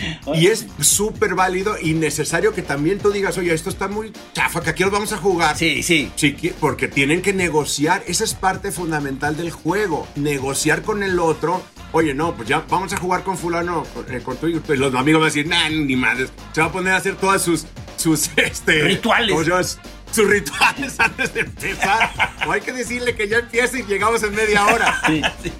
[0.34, 4.60] Y es súper válido y necesario que también tú digas, oye, esto está muy chafa,
[4.62, 5.56] que aquí lo vamos a jugar.
[5.56, 6.10] Sí, sí.
[6.16, 11.18] Sí, que- porque tienen que negociar, esa es parte fundamental del juego, negociar con el
[11.18, 11.62] otro.
[11.92, 14.60] Oye, no, pues ya vamos a jugar con fulano, con, eh, con tu hijo.
[14.64, 16.30] Pues los amigos van a decir, nah, ni madres.
[16.52, 18.82] Se va a poner a hacer todas sus, sus, este...
[18.82, 19.78] Rituales.
[20.12, 22.10] Sus rituales antes de empezar.
[22.46, 25.00] o hay que decirle que ya empieza y llegamos en media hora.
[25.42, 25.52] Sí.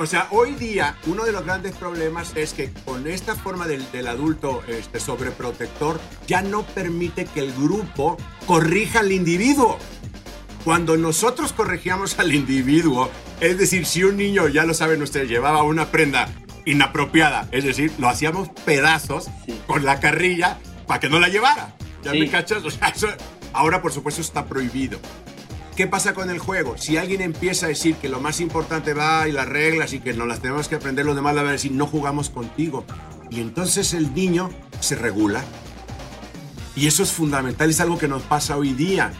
[0.00, 3.84] O sea, hoy día uno de los grandes problemas es que con esta forma del,
[3.92, 9.76] del adulto este, sobreprotector ya no permite que el grupo corrija al individuo.
[10.64, 13.10] Cuando nosotros corregíamos al individuo,
[13.40, 16.30] es decir, si un niño, ya lo saben ustedes, llevaba una prenda
[16.64, 19.60] inapropiada, es decir, lo hacíamos pedazos Sí.
[19.66, 21.76] con la carrilla para que no la llevara.
[22.02, 22.20] ¿Ya Sí.
[22.20, 22.64] me cachas?
[22.64, 23.08] O sea, eso-
[23.52, 24.98] ahora por supuesto está prohibido.
[25.80, 26.76] ¿Qué pasa con el juego?
[26.76, 30.12] Si alguien empieza a decir que lo más importante va y las reglas y que
[30.12, 32.84] nos las tenemos que aprender, los demás le van a decir, no jugamos contigo.
[33.30, 35.42] Y entonces el niño se regula.
[36.76, 39.10] Y eso es fundamental, es algo que nos pasa hoy día.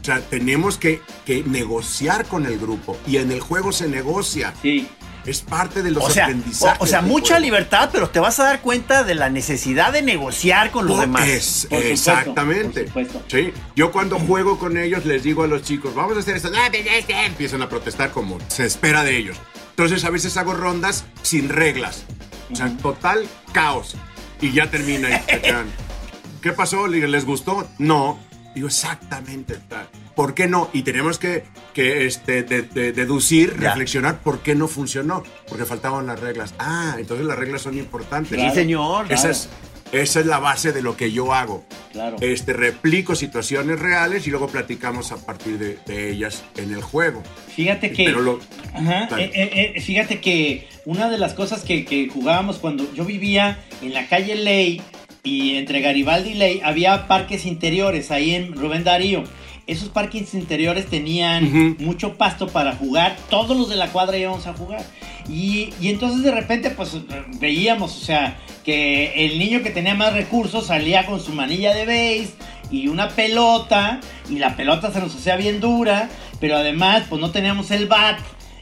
[0.00, 2.96] O sea, tenemos que, que negociar con el grupo.
[3.06, 4.54] Y en el juego se negocia.
[4.62, 4.88] Sí.
[5.26, 6.76] Es parte de los O sea, o, aprendizajes.
[6.80, 7.40] o sea, del mucha juego.
[7.44, 11.00] libertad, pero te vas a dar cuenta de la necesidad de negociar con los Por-
[11.06, 11.26] demás.
[11.28, 12.80] es- Por supuesto, exactamente.
[12.84, 13.22] por supuesto.
[13.28, 13.52] Sí.
[13.74, 16.50] Yo cuando juego con ellos les digo a los chicos, vamos a hacer esto.
[16.56, 19.36] "Ah, pues, este", Empiezan a protestar como se espera de ellos.
[19.70, 22.04] Entonces a veces hago rondas sin reglas.
[22.52, 23.96] O sea, total caos.
[24.40, 25.08] Y ya termina.
[25.10, 25.20] y
[26.40, 26.86] ¿Qué pasó?
[26.86, 27.66] ¿Les gustó?
[27.78, 28.18] No.
[28.56, 29.56] Digo, exactamente.
[29.68, 29.86] tal.
[30.14, 30.70] ¿Por qué no?
[30.72, 33.68] Y tenemos que, que este, de- de- deducir, Ya.
[33.68, 35.22] reflexionar por qué no funcionó.
[35.48, 36.54] Porque faltaban las reglas.
[36.58, 38.40] Ah, entonces las reglas son importantes.
[38.40, 39.04] Sí, señor.
[39.12, 39.30] Esa Claro.
[39.32, 39.48] es,
[39.92, 41.66] esa es la base de lo que yo hago.
[41.92, 42.16] Claro.
[42.20, 47.22] Este, replico situaciones reales y luego platicamos a partir de, de ellas en el juego.
[47.54, 48.04] Fíjate que.
[48.04, 48.40] Pero lo-
[48.74, 53.04] Ajá, eh, eh, eh, fíjate que una de las cosas que, que jugábamos cuando yo
[53.04, 54.80] vivía en la calle Ley
[55.26, 59.24] y entre Garibaldi y Ley había parques interiores ahí en Rubén Darío.
[59.66, 63.16] Esos parques interiores tenían mucho pasto para jugar.
[63.28, 64.84] Todos los de la cuadra íbamos a jugar.
[65.28, 66.92] Y, y entonces de repente pues
[67.40, 71.84] veíamos, o sea, que el niño que tenía más recursos salía con su manilla de
[71.86, 72.34] base
[72.70, 76.08] y una pelota y la pelota se nos hacía bien dura,
[76.38, 78.20] pero además pues no teníamos el bat.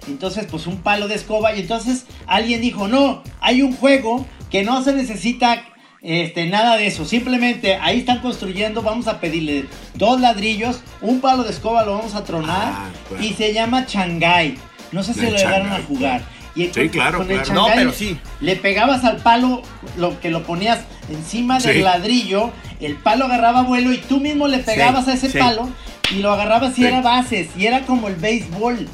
[0.08, 4.62] Entonces pues un palo de escoba y entonces alguien dijo, no, hay un juego que
[4.62, 5.73] no se necesita
[6.04, 7.04] este, nada de eso.
[7.04, 9.64] Simplemente ahí están construyendo, vamos a pedirle
[9.94, 13.24] dos ladrillos, un palo de escoba lo vamos a tronar Ah, claro.
[13.24, 14.56] y se llama Shanghai.
[14.92, 16.22] No sé si El lo llegaron a jugar.
[16.54, 17.60] Y Sí, claro, con el claro.
[17.62, 18.16] No, pero le- sí.
[18.40, 19.62] Le pegabas al palo,
[19.96, 21.66] lo que lo ponías encima Sí.
[21.68, 25.38] del ladrillo, el palo agarraba vuelo y tú mismo le pegabas Sí, a ese sí.
[25.38, 25.68] palo
[26.12, 26.86] y lo agarrabas y Sí.
[26.86, 28.86] era bases, y era como el béisbol.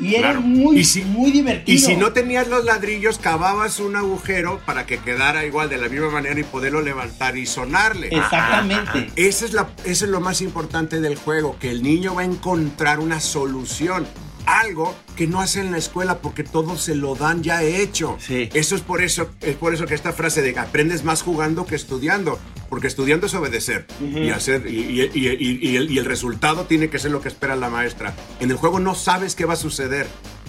[0.00, 0.40] Y era Claro.
[0.42, 1.74] muy, Y si- muy divertido.
[1.74, 5.88] Y si no tenías los ladrillos, cavabas un agujero para que quedara igual de la
[5.88, 8.08] misma manera y poderlo levantar y sonarle.
[8.08, 9.10] Exactamente.
[9.16, 12.24] Esa es la, eso es lo más importante del juego, que el niño va a
[12.26, 14.06] encontrar una solución.
[14.46, 18.16] Algo que no hace en la escuela porque todo se lo dan ya hecho.
[18.20, 18.48] Sí.
[18.54, 21.74] Eso es por eso, es por eso que esta frase de aprendes más jugando que
[21.74, 22.38] estudiando.
[22.68, 26.64] Porque estudiando es obedecer y hacer y, y- y- y- y el, y el resultado
[26.64, 28.14] tiene que ser lo que espera la maestra.
[28.40, 30.06] En el juego no sabes qué va a suceder.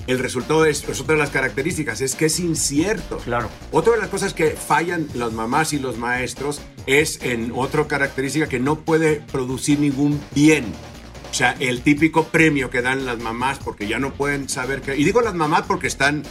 [0.07, 3.17] El resultado es, es otra de las características, es que es incierto.
[3.17, 3.49] Claro.
[3.71, 8.47] Otra de las cosas que fallan las mamás y los maestros es en otra característica
[8.47, 10.65] que no puede producir ningún bien.
[11.29, 14.95] O sea, el típico premio que dan las mamás porque ya no pueden saber qué.
[14.97, 16.23] Y digo las mamás porque están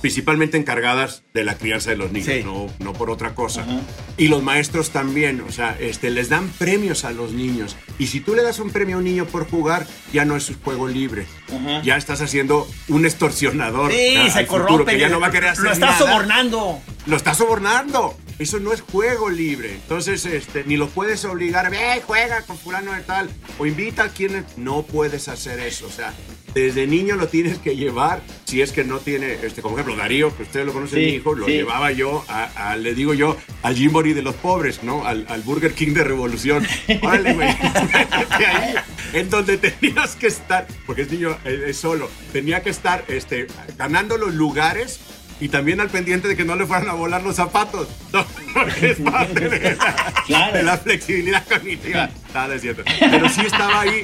[0.00, 2.42] principalmente encargadas de la crianza de los niños, Sí.
[2.42, 3.62] no, no por otra cosa.
[3.62, 3.80] Ajá.
[4.16, 7.76] Y los maestros también, o sea, este, les dan premios a los niños.
[7.98, 10.48] Y si tú le das un premio a un niño por jugar, ya no es
[10.48, 11.26] un juego libre.
[11.48, 11.82] Ajá.
[11.82, 13.92] Ya estás haciendo un extorsionador.
[13.92, 14.92] Sí, al se futuro, corrompe.
[14.92, 16.80] que ya no va a querer hacer Lo estás nada sobornando.
[17.06, 18.16] lo estás sobornando.
[18.40, 19.74] Eso no es juego libre.
[19.74, 24.08] Entonces, este, ni lo puedes obligar, ve, juega con fulano de tal, o invita a
[24.08, 25.86] quien no puedes hacer eso.
[25.86, 26.12] O sea,
[26.54, 30.34] desde niño lo tienes que llevar, si es que no tiene, este, como ejemplo, Darío,
[30.36, 31.52] que ustedes lo conocen, Sí, mi hijo, lo sí.
[31.52, 35.06] llevaba yo, a, a- le digo yo, al Jimbori de los pobres, ¿no?
[35.06, 36.66] Al, al Burger King de Revolución.
[37.02, 37.48] Órale, güey,
[38.30, 38.74] ahí,
[39.12, 43.46] en donde tenías que estar, porque es niño, es, es solo, tenía que estar este,
[43.76, 44.98] ganando los lugares
[45.40, 47.88] y también al pendiente de que no le fueran a volar los zapatos.
[48.12, 49.94] No, porque es parte de la,
[50.26, 50.56] Claro.
[50.56, 52.10] de la flexibilidad cognitiva.
[52.34, 52.82] Nada, es cierto.
[52.98, 54.02] Pero sí estaba ahí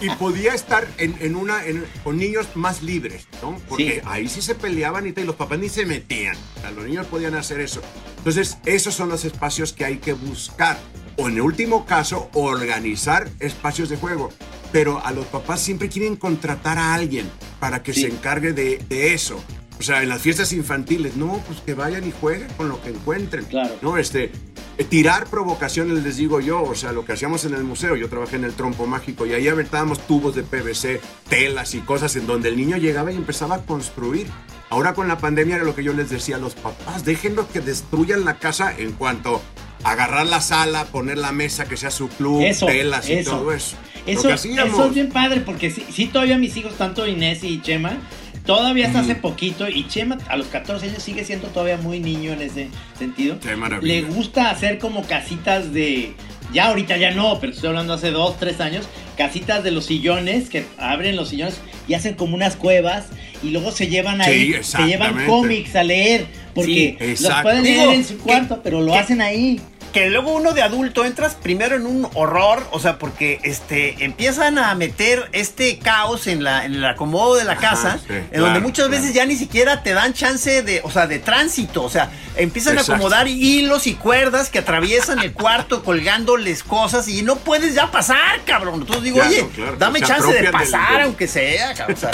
[0.00, 3.58] y podía estar en, en una, en- con niños más libres, ¿no?
[3.68, 4.00] Porque Sí.
[4.06, 6.36] ahí sí se peleaban y, y los papás ni se metían.
[6.58, 7.82] O sea, los niños podían hacer eso.
[8.18, 10.78] Entonces, esos son los espacios que hay que buscar.
[11.16, 14.32] O en el último caso, organizar espacios de juego.
[14.70, 18.02] Pero a los papás siempre quieren contratar a alguien para que Sí.
[18.02, 19.42] se encargue de, de eso.
[19.80, 22.90] O sea, en las fiestas infantiles, no, pues que vayan y jueguen con lo que
[22.90, 23.46] encuentren.
[23.46, 23.74] Claro.
[23.80, 24.30] No, este,
[24.76, 28.10] eh, tirar provocaciones, les digo yo, o sea, lo que hacíamos en el museo, yo
[28.10, 32.26] trabajé en el trompo mágico y ahí aventábamos tubos de PVC, telas y cosas en
[32.26, 34.26] donde el niño llegaba y empezaba a construir.
[34.68, 37.62] Ahora con la pandemia era lo que yo les decía a los papás, déjenlos que
[37.62, 39.40] destruyan la casa en cuanto
[39.82, 43.50] a agarrar la sala, poner la mesa que sea su club, Eso, telas y todo
[43.50, 43.76] eso.
[44.06, 47.98] Eso es bien padre porque sí, sí todavía mis hijos, tanto Inés y Chema,
[48.44, 52.32] todavía hasta hace poquito, y Chema a los 14 años sigue siendo todavía muy niño
[52.32, 53.38] en ese sentido.
[53.40, 53.94] Qué maravilla.
[53.94, 56.14] Le gusta hacer como casitas de...
[56.52, 60.50] Ya ahorita ya no, pero estoy hablando hace dos, tres años, casitas de los sillones,
[60.50, 63.06] que abren los sillones y hacen como unas cuevas
[63.42, 67.62] y luego se llevan Sí, ahí, se llevan cómics a leer, porque Sí, los pueden
[67.62, 69.60] leer en su cuarto, pero lo hacen ahí.
[69.92, 74.58] Que luego uno de adulto entras primero en un horror, o sea, porque este empiezan
[74.58, 78.24] a meter este caos en la en el acomodo de la Ajá, casa, sí, en
[78.28, 79.00] claro, donde muchas claro.
[79.02, 82.74] veces ya ni siquiera te dan chance de, o sea, de tránsito, o sea, empiezan
[82.74, 82.92] Exacto.
[82.92, 87.90] a acomodar hilos y cuerdas que atraviesan el cuarto colgándoles cosas y no puedes ya
[87.90, 88.80] pasar, cabrón.
[88.82, 91.96] Entonces digo, Claro, oye, claro, dame chance de pasar del- aunque sea, cabrón.
[91.96, 92.10] o sea,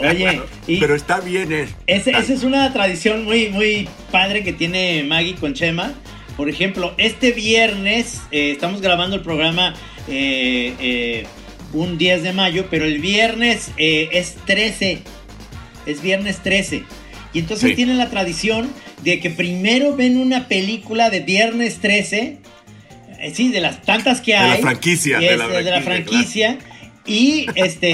[0.10, 1.68] Oye, y, Pero está bien, eh.
[1.86, 5.92] Ese- esa es una tradición muy, muy padre que tiene Maggie con Chema.
[6.40, 9.74] Por ejemplo, este viernes eh, estamos grabando el programa
[10.08, 11.26] eh, eh,
[11.74, 15.02] un 10 de mayo, pero el viernes es 13.
[15.84, 16.84] Es viernes 13.
[17.34, 17.76] Y entonces Sí.
[17.76, 18.70] tienen la tradición
[19.02, 22.38] de que primero ven una película de viernes 13.
[23.20, 24.50] eh, sí, de las tantas que De hay.
[24.52, 26.58] la franquicia, de la de la franquicia, franquicia.
[27.04, 27.92] Y este.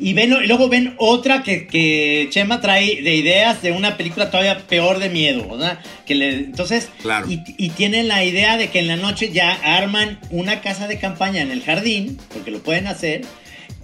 [0.00, 4.30] Y, ven, y luego ven otra que, que Chema trae de ideas de una película
[4.30, 5.78] todavía peor de miedo, ¿verdad?
[6.06, 7.30] Que le, entonces, Claro.
[7.30, 10.98] y, y tienen la idea de que en la noche ya arman una casa de
[10.98, 13.22] campaña en el jardín, porque lo pueden hacer,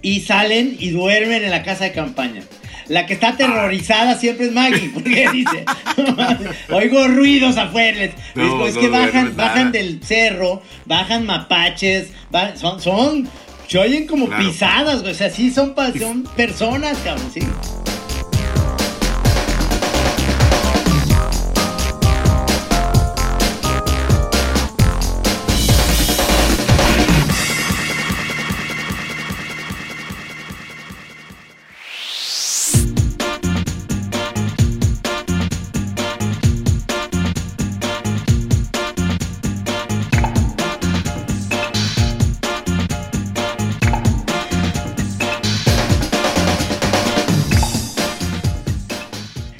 [0.01, 2.41] y salen y duermen en la casa de campaña.
[2.87, 5.65] La que está aterrorizada siempre es Maggie, porque dice,
[6.69, 8.09] oigo ruidos afuera.
[8.35, 12.07] No, es que bajan, bajan del cerro, bajan mapaches,
[12.55, 13.29] son, son,
[13.67, 14.49] se oyen como Claro.
[14.49, 17.41] pisadas, güey, o sea, sí son, son personas, cabrón, sí.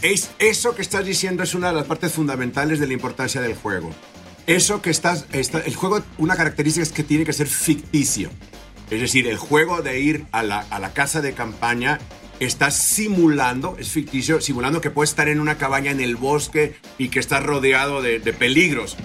[0.07, 3.55] Es, eso que estás diciendo es una de las partes fundamentales de la importancia del
[3.55, 3.89] juego.
[4.45, 8.29] Eso que estás, está- el juego, una característica es que tiene que ser ficticio.
[8.89, 11.99] Es decir, el juego de ir a la, a la casa de campaña
[12.39, 17.09] estás simulando, es ficticio, simulando que puedes estar en una cabaña en el bosque y
[17.09, 18.95] que estás rodeado de, de peligros.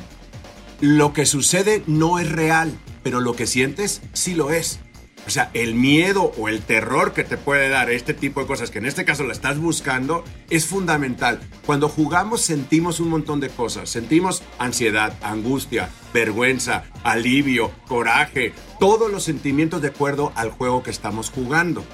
[0.80, 4.78] Lo que sucede no es real, pero lo que sientes sí lo es.
[5.26, 8.70] O sea, el miedo o el terror que te puede dar este tipo de cosas,
[8.70, 11.40] que en este caso la estás buscando, es fundamental.
[11.64, 13.88] Cuando jugamos sentimos un montón de cosas.
[13.88, 21.30] Sentimos ansiedad, angustia, vergüenza, alivio, coraje, todos los sentimientos de acuerdo al juego que estamos
[21.30, 21.84] jugando.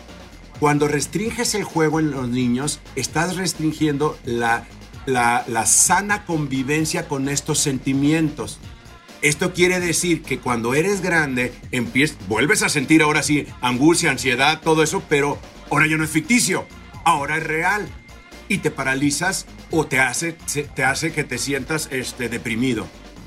[0.58, 4.66] Cuando restringes el juego en los niños, estás restringiendo la,
[5.06, 8.58] la, la sana convivencia con estos sentimientos.
[9.20, 14.60] Esto quiere decir que cuando eres grande, empiezas, vuelves a sentir ahora sí angustia, ansiedad,
[14.60, 15.38] todo eso, pero
[15.70, 16.66] ahora ya no es ficticio,
[17.04, 17.88] ahora es real.
[18.48, 22.86] Y te paralizas o te hace, te hace que te sientas este, deprimido.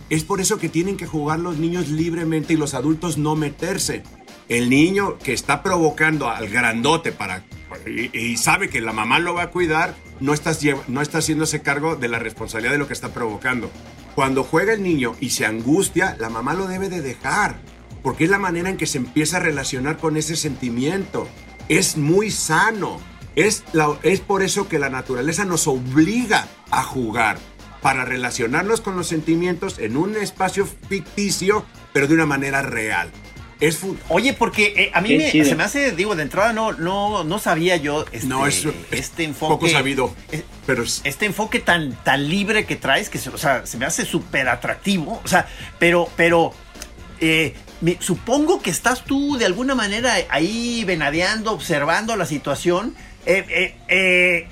[0.10, 4.04] Es por eso que tienen que jugar los niños libremente y los adultos no meterse.
[4.50, 7.44] El niño que está provocando al grandote para
[7.86, 10.52] y, sabe que la mamá lo va a cuidar, no está,
[10.88, 13.72] no está haciéndose cargo de la responsabilidad de lo que está provocando.
[14.16, 17.60] Cuando juega el niño y se angustia, la mamá lo debe de dejar,
[18.04, 21.28] porque es la manera en que se empieza a relacionar con ese sentimiento.
[21.70, 23.00] Es muy sano.
[23.36, 27.38] Es, la, es por eso que la naturaleza nos obliga a jugar,
[27.82, 33.10] para relacionarnos con los sentimientos en un espacio ficticio, pero de una manera real.
[33.62, 37.24] Es Oye, porque eh, a mí me, se me hace, digo, de entrada no, no,
[37.24, 39.54] no sabía yo este, no, es, este enfoque.
[39.54, 40.16] Poco sabido.
[40.66, 44.50] pero Este enfoque tan, tan libre que traes, que o sea, se me hace súper
[44.50, 45.22] atractivo.
[45.24, 45.48] O sea,
[45.78, 46.56] pero, pero
[47.20, 47.54] eh,
[48.00, 52.96] supongo que estás tú de alguna manera ahí venadeando, observando la situación.
[53.28, 54.48] Eh,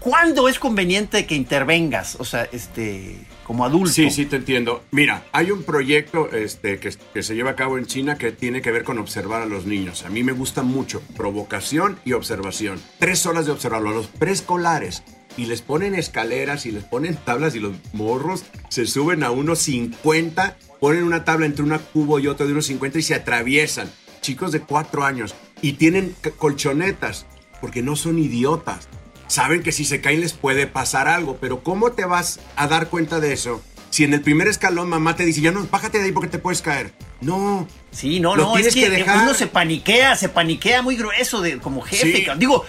[0.00, 2.16] ¿Cuándo es conveniente que intervengas?
[2.18, 3.92] O sea, este como adulto.
[3.92, 4.82] Sí, sí, te entiendo.
[4.90, 8.72] Mira, hay un proyecto este, que, se lleva a cabo en China que tiene que
[8.72, 10.04] ver con observar a los niños.
[10.04, 12.80] A mí me gusta mucho provocación y observación.
[12.98, 15.04] Tres horas de observarlo a los preescolares.
[15.36, 19.60] Y les ponen escaleras y les ponen tablas y los morros se suben a unos
[19.60, 23.88] 50, ponen una tabla entre una cubo y otra de unos 50 y se atraviesan.
[24.22, 25.36] Chicos de cuatro años.
[25.62, 27.26] Y tienen colchonetas
[27.60, 28.88] porque no son idiotas
[29.28, 32.88] saben que si se caen les puede pasar algo, pero ¿cómo te vas a dar
[32.88, 33.62] cuenta de eso?
[33.90, 36.38] Si en el primer escalón mamá te dice, ya no, bájate de ahí porque te
[36.38, 36.92] puedes caer.
[37.20, 37.66] No.
[37.92, 42.26] Sí, no, no, es que, uno se paniquea, se paniquea muy grueso de, como jefe.
[42.36, 42.66] Digo,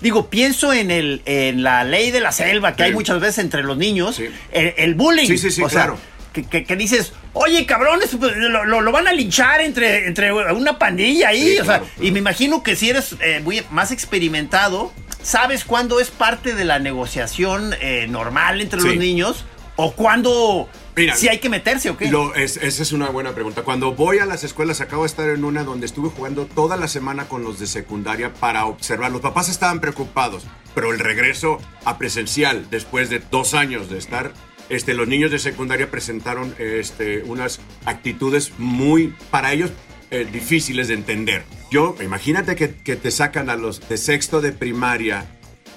[0.00, 3.64] digo, pienso en, el, en la ley de la selva que hay muchas veces entre
[3.64, 4.20] los niños,
[4.52, 5.26] el, bullying.
[5.26, 5.98] Sí, sí, sí, claro.
[6.32, 11.58] que, dices, oye, cabrones, pues, lo, van a linchar entre, entre una pandilla ahí.
[11.58, 14.92] o sea, y me imagino que si eres eh, muy, más experimentado,
[15.26, 19.44] ¿Sabes cuándo es parte de la negociación eh, normal entre los niños?
[19.74, 20.68] ¿O cuándo
[21.16, 22.08] si hay que meterse o qué?
[22.36, 23.62] esa es una buena pregunta.
[23.62, 26.86] Cuando voy a las escuelas, acabo de estar en una donde estuve jugando toda la
[26.86, 29.10] semana con los de secundaria para observar.
[29.10, 30.44] Los papás estaban preocupados,
[30.76, 34.32] pero el regreso a presencial, después de dos años de estar,
[34.68, 39.70] este, los niños de secundaria presentaron este, unas actitudes muy, para ellos,
[40.10, 41.44] eh, difíciles de entender.
[41.70, 45.26] Yo, imagínate que, te sacan a los de sexto de primaria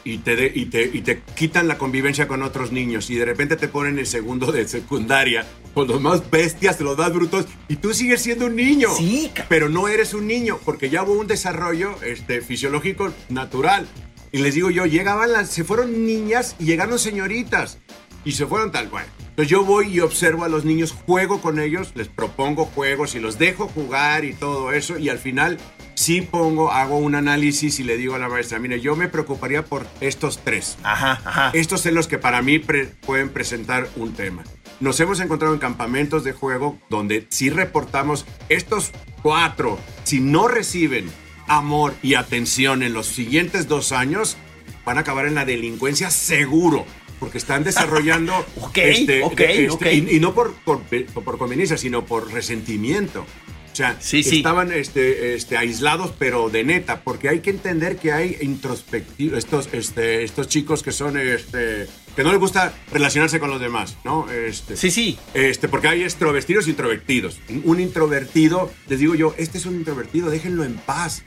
[0.03, 3.55] y te, y, te, y te quitan la convivencia con otros niños y de repente
[3.55, 7.93] te ponen en segundo de secundaria con los más bestias, los más brutos y tú
[7.93, 8.89] sigues siendo un niño.
[8.95, 13.87] Sí, pero no eres un niño porque ya hubo un desarrollo este, fisiológico natural.
[14.31, 17.79] Y les digo yo, llegaban las, se fueron niñas y llegaron señoritas
[18.23, 19.05] y se fueron tal cual.
[19.29, 23.19] Entonces yo voy y observo a los niños, juego con ellos, les propongo juegos y
[23.19, 25.57] los dejo jugar y todo eso y al final
[25.95, 29.63] sí pongo, hago un análisis y le digo a la maestra, mire, yo me preocuparía
[29.63, 30.77] por estos tres.
[30.83, 31.51] Ajá, ajá.
[31.53, 34.43] Estos son los que para mí pueden presentar un tema.
[34.79, 41.09] Nos hemos encontrado en campamentos de juego donde sí reportamos estos cuatro, si no reciben
[41.47, 44.37] amor y atención en los siguientes dos años,
[44.85, 46.85] van a acabar en la delincuencia seguro
[47.19, 48.33] porque están desarrollando
[48.75, 53.25] este, este Y, no por, por, por, conveniencia, sino por resentimiento.
[53.71, 58.37] O sea, estaban este, este, aislados, pero de neta, porque hay que entender que hay
[58.41, 63.61] introspectivos, estos, este, estos chicos que son, este, que no les gusta relacionarse con los
[63.61, 64.29] demás, ¿no?
[64.29, 65.17] Este, sí, sí.
[65.33, 67.39] Este, porque hay extrovertidos e introvertidos.
[67.63, 71.23] Un introvertido, les digo yo, este es un introvertido, déjenlo en paz.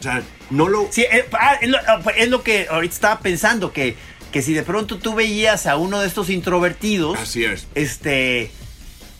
[0.00, 0.88] O sea, no lo...
[0.90, 1.78] Sí, eh, ah, es, lo,
[2.16, 3.94] es lo que ahorita estaba pensando, que
[4.32, 8.50] que si de pronto tú veías a uno de estos introvertidos, así es, este,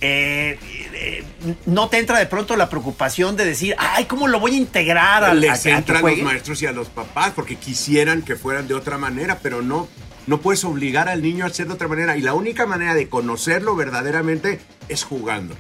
[0.01, 0.59] eh,
[0.95, 1.25] eh,
[1.67, 5.23] no te entra de pronto la preocupación de decir, ay, ¿cómo lo voy a integrar
[5.25, 8.67] a, Les a, entra a los maestros y a los papás porque quisieran que fueran
[8.67, 9.87] de otra manera, pero no,
[10.27, 12.17] no puedes obligar al niño a ser de otra manera.
[12.17, 15.55] Y la única manera de conocerlo verdaderamente es jugando.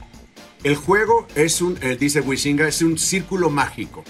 [0.64, 4.02] El juego es un, dice Wishinga, es un círculo mágico.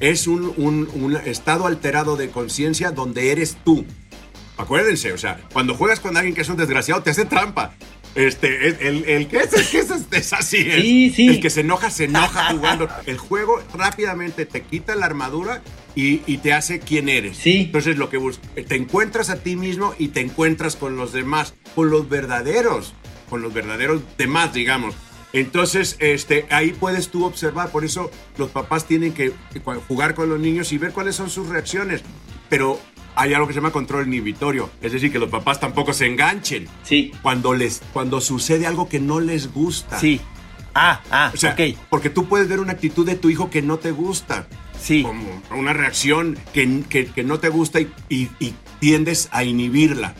[0.00, 3.84] es un, un- un estado alterado de conciencia donde eres tú.
[4.56, 7.74] Acuérdense, o sea, cuando juegas con alguien que es un desgraciado, te hace trampa.
[8.14, 10.56] Este, el, el, el que es, el que es, es así.
[10.56, 10.80] es.
[10.82, 11.28] Sí, sí.
[11.28, 12.88] El que se enoja, se enoja jugando.
[13.04, 15.62] El juego rápidamente te quita la armadura
[15.94, 17.36] y, y te hace quien eres.
[17.36, 17.64] Sí.
[17.66, 21.52] Entonces, lo que bus- te encuentras a ti mismo y te encuentras con los demás,
[21.74, 22.94] con los verdaderos,
[23.28, 24.94] con los verdaderos demás, digamos.
[25.34, 27.68] Entonces, este, ahí puedes tú observar.
[27.68, 29.32] Por eso los papás tienen que
[29.88, 32.00] jugar con los niños y ver cuáles son sus reacciones.
[32.48, 32.80] Pero
[33.16, 34.70] hay algo que se llama control inhibitorio.
[34.82, 36.68] Es decir, que los papás tampoco se enganchen.
[36.84, 37.12] Sí.
[37.22, 39.98] Cuando, les, cuando sucede algo que no les gusta.
[39.98, 40.20] Sí.
[40.74, 41.76] Ah, ah, O sea, ok.
[41.88, 44.46] porque tú puedes ver una actitud de tu hijo que no te gusta.
[44.78, 45.02] Sí.
[45.02, 50.14] Como una reacción que, que- que no te gusta y, y- y tiendes a inhibirla.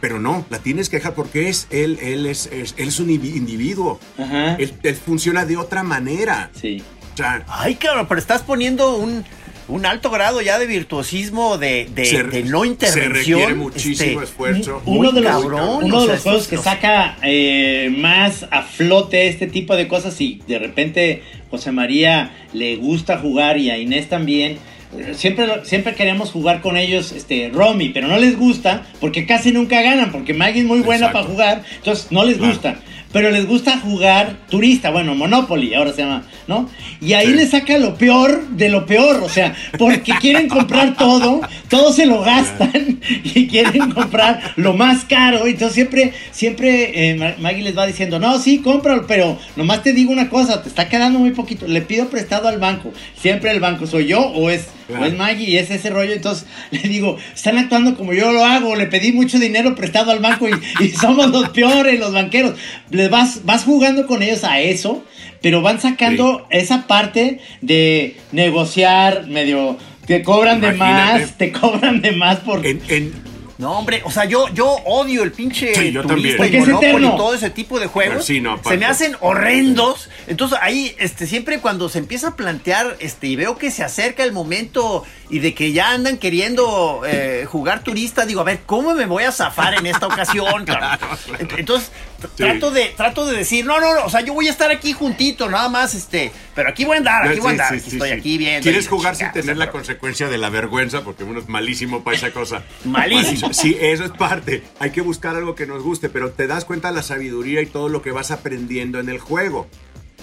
[0.00, 3.08] Pero no, la tienes que dejar porque es él, él es, es- él es un
[3.08, 3.98] indivi- individuo.
[4.18, 4.54] Ajá.
[4.56, 6.50] Él, él funciona de otra manera.
[6.54, 6.82] Sí.
[7.14, 9.24] O sea, Ay, cabrón, pero estás poniendo un,
[9.68, 13.12] un alto grado ya de virtuosismo, de, de, se, de no se intervención.
[13.40, 14.82] requiere muchísimo este, esfuerzo.
[14.86, 18.46] Muy uno de los, cabrón, uno o de sea, los juegos que saca eh, más
[18.50, 23.70] a flote este tipo de cosas y de repente José María le gusta jugar y
[23.70, 24.58] a Inés también.
[24.98, 29.52] eh, Siempre, siempre queremos jugar con ellos, este, Romy, pero no les gusta porque casi
[29.52, 31.18] nunca ganan, porque Maggie es muy buena Exacto.
[31.26, 32.52] para jugar, entonces no les Claro.
[32.52, 32.80] gusta.
[33.12, 36.68] Pero les gusta jugar turista, bueno, Monopoly, ahora se llama, ¿no?
[37.00, 37.32] Y ahí Sí.
[37.34, 41.40] le saca lo peor de lo peor, o sea, porque quieren comprar todo,
[41.70, 45.46] todo se lo gastan y quieren comprar lo más caro.
[45.46, 49.92] Entonces siempre, siempre eh, Ma- Maggie les va diciendo, no, sí, cómpralo, pero nomás te
[49.94, 52.92] digo una cosa, te está quedando muy poquito, le pido prestado al banco.
[53.20, 55.04] Siempre el banco soy yo o es, Claro.
[55.04, 56.12] o es Maggie y es ese rollo.
[56.14, 60.18] Entonces le digo, están actuando como yo lo hago, le pedí mucho dinero prestado al
[60.18, 62.54] banco y, y somos los peores, los banqueros.
[62.90, 65.04] Les vas, vas jugando con ellos a eso,
[65.40, 69.76] pero van sacando esa parte de negociar medio...
[70.06, 72.66] Te cobran de más, te cobran de más por...
[72.66, 73.27] En, en-
[73.58, 77.16] No, hombre, o sea, yo, yo odio el pinche Sí, yo turista y Monopoly y
[77.16, 78.24] todo ese tipo de juegos.
[78.24, 80.08] Sí, no, se me hacen horrendos.
[80.28, 84.22] Entonces ahí, este, siempre cuando se empieza a plantear, este, y veo que se acerca
[84.22, 88.94] el momento y de que ya andan queriendo eh, jugar turista, digo, a ver, ¿cómo
[88.94, 90.64] me voy a zafar en esta ocasión?
[91.56, 91.90] Entonces,
[92.20, 92.26] Sí.
[92.36, 94.92] trato de, trato de decir, no, no, no, o sea, yo voy a estar aquí
[94.92, 97.90] juntito, nada más, este, pero aquí voy a andar, aquí voy a andar, sí, aquí
[97.90, 98.62] sí, estoy aquí viendo.
[98.64, 102.16] Quieres jugar sin tener la pero- consecuencia de la vergüenza, porque uno es malísimo para
[102.16, 102.64] esa cosa.
[102.84, 103.52] Malísimo.
[103.52, 104.64] Sí, eso es parte.
[104.80, 107.66] Hay que buscar algo que nos guste, pero te das cuenta de la sabiduría y
[107.66, 109.68] todo lo que vas aprendiendo en el juego.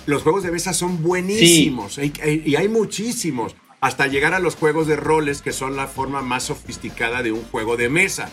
[0.06, 3.56] Los juegos de mesa son buenísimos y hay muchísimos.
[3.82, 7.43] Hasta llegar a los juegos de roles, que son la forma más sofisticada de un
[7.43, 8.30] juego de mesa.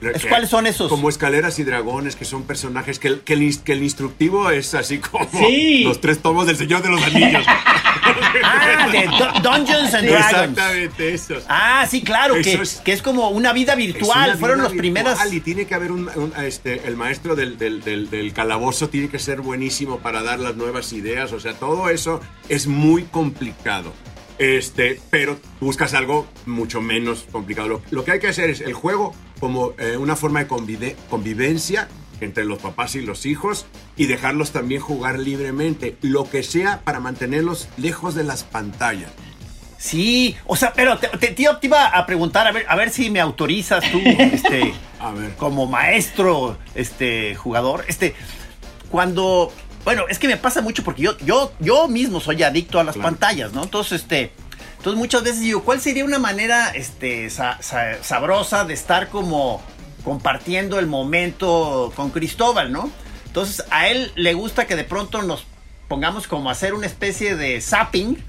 [0.00, 0.88] Que- ¿Cuáles son esos?
[0.90, 4.50] Como escaleras y dragones, que son personajes que, el- que el, ins- que el instructivo
[4.50, 5.82] es así como Sí.
[5.84, 7.44] los tres tomos del Señor de los Anillos.
[8.42, 9.06] Ah, de
[9.42, 10.34] Dungeons and Dragons.
[10.34, 11.44] Exactamente, esos.
[11.48, 14.30] Ah, sí, claro, que, es- que es como una vida virtual.
[14.30, 17.56] una Fueron vida los virtual Y tiene que haber un, un- este, el maestro del,
[17.56, 21.32] del- del- del calabozo tiene que ser buenísimo para dar las nuevas ideas.
[21.32, 23.92] O sea, todo eso es muy complicado.
[24.38, 27.68] Este, pero buscas algo mucho menos complicado.
[27.68, 29.14] Lo, lo que hay que hacer es el juego
[29.44, 31.86] como eh, una forma de convivencia
[32.22, 36.98] entre los papás y los hijos y dejarlos también jugar libremente, lo que sea para
[36.98, 39.10] mantenerlos lejos de las pantallas.
[39.76, 42.88] Sí, o sea, pero te, te- tío, te iba a preguntar, a ver, a ver
[42.88, 45.34] si me autorizas tú, este, A ver.
[45.36, 48.14] como maestro, este, jugador, este,
[48.90, 49.52] cuando,
[49.84, 52.94] bueno, es que me pasa mucho porque yo, yo, yo mismo soy adicto a las
[52.94, 53.10] Claro.
[53.10, 53.62] pantallas, ¿no?
[53.64, 54.32] Entonces, este,
[54.84, 59.62] entonces muchas veces digo, ¿cuál sería una manera, este, sa- sa- sabrosa de estar como
[60.04, 62.90] compartiendo el momento con Cristóbal, ¿no?
[63.24, 65.46] Entonces, a él le gusta que de pronto nos
[65.88, 68.22] pongamos como a hacer una especie de zapping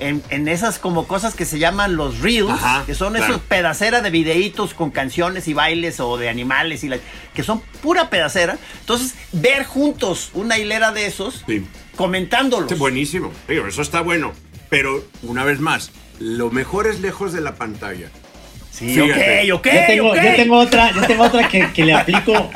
[0.00, 3.34] en, en esas como cosas que se llaman los reels, Ajá, que son claro.
[3.34, 6.98] esos pedaceras de videitos con canciones y bailes o de animales y la-
[7.34, 8.58] que son pura pedacera.
[8.80, 11.64] Entonces, ver juntos una hilera de esos, Sí.
[11.94, 12.68] comentándolos.
[12.68, 13.30] Sí, buenísimo.
[13.46, 14.32] Digo, eso está bueno.
[14.68, 15.90] Pero, una vez más,
[16.20, 18.08] lo mejor es lejos de la pantalla.
[18.70, 19.52] Sí, Fíjate.
[19.52, 20.16] ok, ok, yo, tengo, ok.
[20.22, 22.50] yo tengo otra, yo tengo otra que, que le aplico,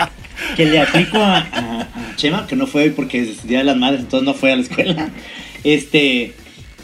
[0.56, 3.64] que le aplico a, a- a Chema, que no fue hoy porque es Día de
[3.64, 5.10] las Madres, entonces no fue a la escuela.
[5.64, 6.34] Este,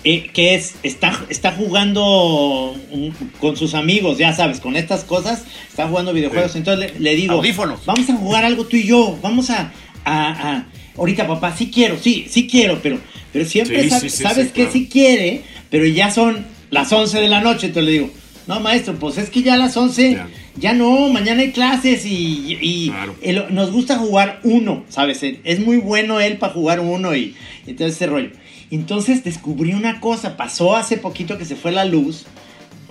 [0.04, 5.44] eh, que es, está, está jugando un- con sus amigos, ya sabes, con estas cosas,
[5.68, 6.52] está jugando videojuegos.
[6.52, 6.58] Sí.
[6.58, 7.84] Entonces le, le digo, Audífonos.
[7.86, 9.72] vamos a jugar algo tú y yo, vamos a,
[10.04, 10.66] a- a-
[10.96, 12.98] ahorita papá, sí quiero, sí, sí quiero, pero,
[13.32, 14.72] pero siempre Sí, sab- sí, sí, sabes sí, que claro.
[14.72, 18.10] sí quiere, pero ya son las 11 de la noche, entonces le digo,
[18.46, 20.28] no maestro, pues es que ya a las 11, Ya.
[20.56, 23.46] ya, no, mañana hay clases y, y Claro.
[23.50, 25.20] nos gusta jugar uno, ¿sabes?
[25.22, 27.34] Es muy bueno él para jugar uno y,
[27.66, 28.30] y todo ese rollo.
[28.70, 32.24] Entonces descubrí una cosa, pasó hace poquito que se fue la luz,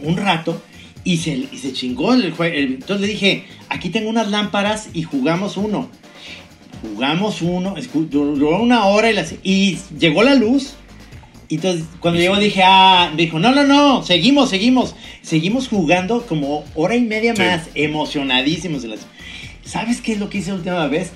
[0.01, 0.61] un rato,
[1.05, 2.55] y se, y se chingó el juego.
[2.57, 5.89] Entonces le dije, aquí tengo unas lámparas y jugamos uno.
[6.81, 7.75] Jugamos uno,
[8.09, 10.73] duró una hora y, las- y llegó la luz.
[11.49, 14.95] Y entonces cuando llegó dije, ah, dijo, no, no, no, seguimos, seguimos.
[15.23, 17.41] Seguimos jugando como hora y media Sí.
[17.41, 18.83] más, emocionadísimos.
[19.65, 21.11] ¿Sabes qué es lo que hice la última vez?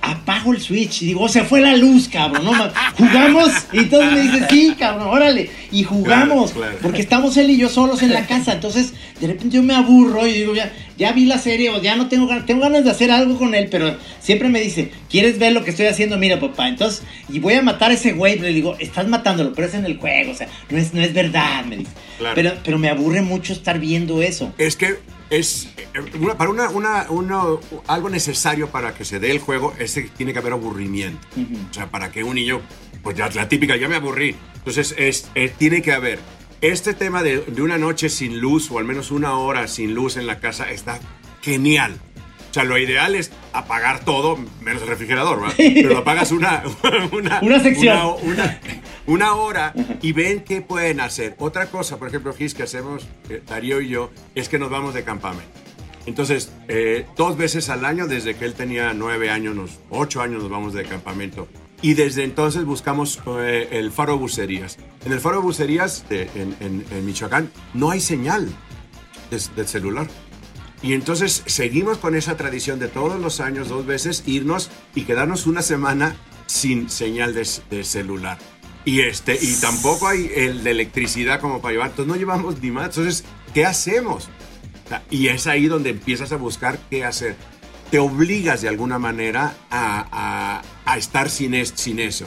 [0.00, 2.44] Apago el switch y digo, "Oh, se fue la luz, cabrón.
[2.44, 3.50] No, ma- jugamos.
[3.72, 5.50] Y entonces me dice, sí, cabrón, órale.
[5.70, 6.52] Y jugamos.
[6.52, 6.78] Claro, claro.
[6.82, 8.52] Porque estamos él y yo solos en la casa.
[8.52, 11.96] Entonces, de repente yo me aburro y digo, ya, ya vi la serie o ya
[11.96, 12.44] no tengo ganas.
[12.44, 15.70] Tengo ganas de hacer algo con él, pero siempre me dice, ¿quieres ver lo que
[15.70, 16.18] estoy haciendo?
[16.18, 16.68] Mira, papá.
[16.68, 18.38] Entonces, y voy a matar a ese güey.
[18.38, 20.32] Le digo, estás matándolo, pero es en el juego.
[20.32, 21.92] O sea, no es, no es verdad, me dice.
[22.18, 22.34] Claro.
[22.34, 24.52] Pero, pero me aburre mucho estar viendo eso.
[24.58, 24.96] Es que
[25.30, 25.84] es eh,
[26.36, 27.42] para una, una, una-
[27.86, 31.20] algo necesario para que se dé el juego es que tiene que haber aburrimiento.
[31.70, 32.60] O sea, para que un niño,
[33.02, 34.34] pues ya la típica, ya me aburrí.
[34.56, 35.28] Entonces, es,
[35.58, 36.18] tiene que haber.
[36.60, 40.16] Este tema de, de una noche sin luz o al menos una hora sin luz
[40.16, 40.98] en la casa está
[41.40, 41.96] genial.
[42.50, 45.54] O sea, lo ideal es apagar todo, menos el refrigerador, ¿verdad?
[45.58, 46.64] Pero lo apagas una,
[47.12, 47.96] una, Una sección.
[47.96, 48.60] una- una-
[49.06, 51.34] una hora y ven qué pueden hacer.
[51.38, 54.94] Otra cosa, por ejemplo, Gis, que hacemos eh, Darío y yo, es que nos vamos
[54.94, 55.46] de campamento.
[56.06, 60.42] Entonces, eh, dos veces al año, desde que él tenía nueve años, nos- ocho años
[60.42, 61.46] nos vamos de campamento.
[61.80, 64.78] Y desde entonces buscamos eh, el faro de bucerías.
[65.04, 68.48] En el faro de bucerías, de- en, Michoacán, no hay señal
[69.30, 70.08] del celular.
[70.82, 75.46] Y entonces seguimos con esa tradición de todos los años, dos veces, irnos y quedarnos
[75.46, 76.16] una semana
[76.46, 78.38] sin señal de, de celular.
[78.84, 81.90] Y, este, y tampoco hay el de electricidad como para llevar.
[81.90, 82.86] Entonces no llevamos ni más.
[82.96, 83.24] Entonces,
[83.54, 84.28] ¿qué hacemos?
[85.10, 87.36] Y es ahí donde empiezas a buscar qué hacer.
[87.90, 90.62] Te obligas de alguna manera a, a-
[90.92, 92.26] a estar sin, es- sin eso.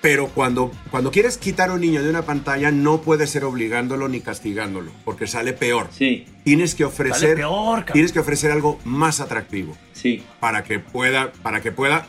[0.00, 4.06] Pero cuando, cuando quieres quitar a un niño de una pantalla, no puedes ser obligándolo
[4.08, 5.88] ni castigándolo, porque sale peor.
[5.96, 10.22] Sí, Tienes que ofrecer, peor, tienes que ofrecer algo más atractivo sí.
[10.40, 12.06] para que pueda, para que pueda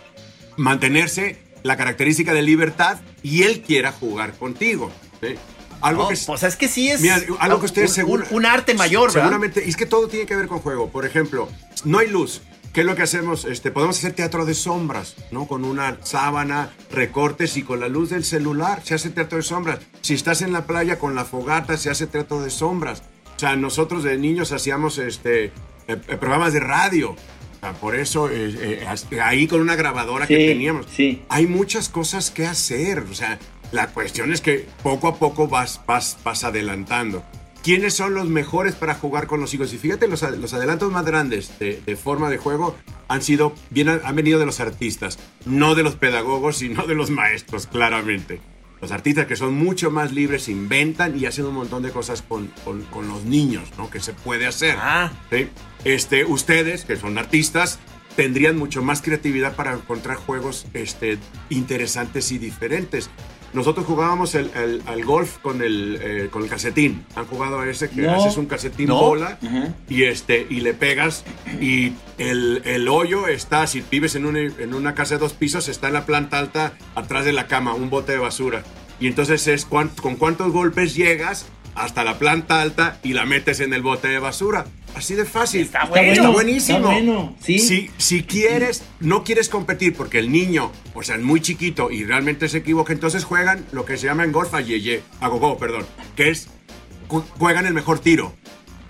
[0.58, 4.92] mantenerse la característica de libertad y él quiera jugar contigo.
[5.22, 5.36] ¿sí?
[5.82, 8.26] Algo No, que es- pues es que sí es Mira, algo que ustedes un, seguro-
[8.32, 9.22] un, un arte mayor, ¿verdad?
[9.30, 10.90] Seguramente, y es que todo tiene que ver con juego.
[10.90, 11.48] Por ejemplo,
[11.86, 12.42] no hay luz.
[12.76, 13.46] ¿Qué es lo que hacemos?
[13.46, 15.48] Este, podemos hacer teatro de sombras, ¿no?
[15.48, 19.80] Con una sábana, recortes y con la luz del celular se hace teatro de sombras.
[20.02, 23.02] Si estás en la playa con la fogata, se hace teatro de sombras.
[23.38, 25.52] O sea, nosotros de niños hacíamos este, eh,
[25.88, 27.12] eh, programas de radio.
[27.12, 30.86] O sea, por eso, eh, eh, ahí con una grabadora que Sí, teníamos.
[30.94, 31.24] sí.
[31.30, 33.00] Hay muchas cosas que hacer.
[33.10, 33.40] O sea,
[33.72, 37.24] la cuestión es que poco a poco vas, vas, vas adelantando.
[37.66, 39.74] ¿Quiénes son los mejores para jugar con los hijos?
[39.74, 42.76] Y fíjate, los, los adelantos más grandes de, de forma de juego
[43.08, 47.10] han sido, bien, han venido de los artistas, no de los pedagogos, sino de los
[47.10, 48.40] maestros, claramente.
[48.82, 52.52] Los artistas que son mucho más libres, inventan y hacen un montón de cosas con,
[52.64, 53.90] con- con los niños, ¿no?
[53.90, 54.76] Que se puede hacer.
[54.80, 55.12] Ah.
[55.32, 55.48] ¿sí?
[55.86, 57.80] Este, ustedes, que son artistas,
[58.16, 61.18] tendrían mucho más creatividad para encontrar juegos este,
[61.50, 63.10] interesantes y diferentes.
[63.56, 67.06] Nosotros jugábamos el, el- al golf con el, eh, con el calcetín.
[67.16, 68.14] ¿Han jugado a ese que No.
[68.14, 69.00] haces un calcetín No.
[69.00, 69.40] bola
[69.90, 71.24] y, este, y le pegas
[71.62, 75.68] y el, el hoyo está, si vives en una, en una casa de dos pisos,
[75.70, 78.64] está en la planta alta atrás de la cama, un bote de basura.
[79.00, 81.46] Y entonces es con cuántos golpes llegas
[81.76, 84.66] hasta la planta alta y la metes en el bote de basura.
[84.96, 85.62] Así de fácil.
[85.62, 86.12] Está Está bueno.
[86.14, 86.78] Está buenísimo.
[86.80, 87.60] Está bueno, sí.
[87.60, 92.06] Si, si quieres, no quieres competir porque el niño, o sea, es muy chiquito y
[92.06, 95.58] realmente se equivoca, entonces juegan lo que se llama en golf a yeye, a gogo,
[95.58, 96.48] perdón, que es
[97.10, 98.34] ju- juegan el mejor tiro.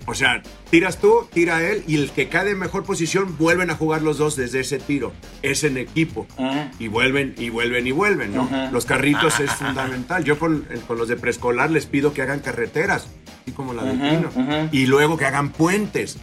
[0.06, 3.76] O sea, tiras tú, tira él y el que cae en mejor posición vuelven a
[3.76, 5.12] jugar los dos desde ese tiro.
[5.42, 6.26] Es en equipo.
[6.38, 6.70] Ah.
[6.78, 8.48] Y vuelven y vuelven y vuelven, ¿no?
[8.72, 10.24] Los carritos es fundamental.
[10.24, 13.08] Yo con, con los de preescolar les pido que hagan carreteras,
[13.42, 14.68] así como la de Pino.
[14.72, 16.18] Y luego que hagan puentes.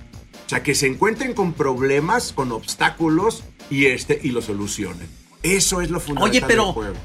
[0.45, 5.07] O sea, que se encuentren con problemas, con obstáculos y, este, y lo solucionen.
[5.41, 6.95] Eso es lo fundamental Oye, del pero juego.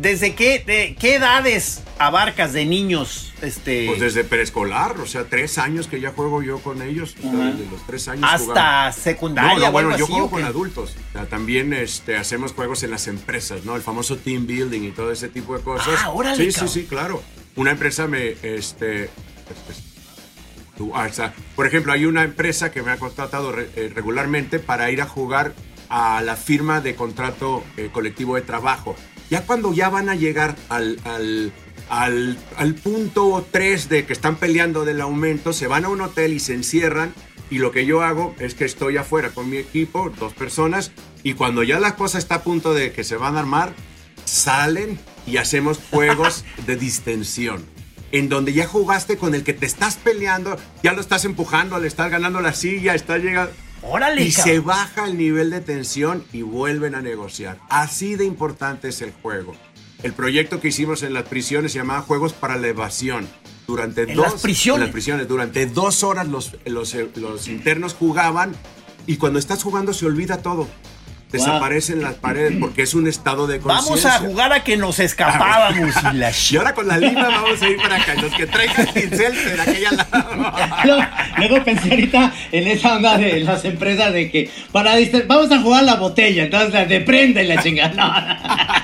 [0.00, 3.32] ¿Desde qué, de, qué edades abarcas de niños?
[3.42, 7.14] Este, Pues desde preescolar, o sea, tres años que ya juego yo con ellos.
[7.16, 9.54] desde los tres años hasta secundaria.
[9.54, 10.94] No, no, bueno, yo así, juego ¿o con adultos.
[11.10, 13.76] O sea, también este, hacemos juegos en las empresas, ¿no?
[13.76, 15.94] El famoso team building y todo ese tipo de cosas.
[16.02, 16.68] Ah, órale, Sí, sí, cabrón.
[16.74, 17.22] sí, claro.
[17.56, 19.08] Una empresa me, este,
[19.66, 19.82] pues,
[20.76, 24.58] tú- ah, o sea, por ejemplo, hay una empresa que me ha contratado eh, regularmente
[24.58, 25.54] para ir a jugar
[25.88, 28.96] a la firma de contrato eh, colectivo de trabajo.
[29.30, 31.52] Ya cuando ya van a llegar al, al,
[31.88, 36.32] al, al punto 3 de que están peleando del aumento, se van a un hotel
[36.32, 37.12] y se encierran.
[37.50, 41.34] Y lo que yo hago es que estoy afuera con mi equipo, dos personas, y
[41.34, 43.72] cuando ya la cosa está a punto de que se van a armar,
[44.24, 47.64] salen y hacemos juegos de distensión.
[48.10, 51.88] En donde ya jugaste con el que te estás peleando, ya lo estás empujando, le
[51.88, 53.52] estás ganando la silla, está llegando.
[53.82, 54.54] Órale, Y cabrón.
[54.54, 57.58] se baja el nivel de tensión y vuelven a negociar.
[57.68, 59.54] Así de importante es el juego.
[60.02, 63.26] El proyecto que hicimos en las prisiones se llamaba Juegos para la Evasión.
[63.66, 64.80] Durante ¿En dos, las prisiones?
[64.80, 65.28] en las prisiones.
[65.28, 68.54] Durante dos horas los, los, los internos jugaban
[69.06, 70.68] y cuando estás jugando se olvida todo.
[71.30, 74.14] Desaparecen las paredes porque es un estado de Vamos conciencia.
[74.14, 77.68] a jugar a que nos escapábamos y la Y ahora con la lima vamos a
[77.68, 78.14] ir para acá.
[78.14, 80.38] Los que traigan pincel de aquella lado.
[81.36, 84.94] Luego, pensé ahorita en esa onda de las empresas de que para
[85.26, 88.82] vamos a jugar la botella, entonces la de prenda y la chingada.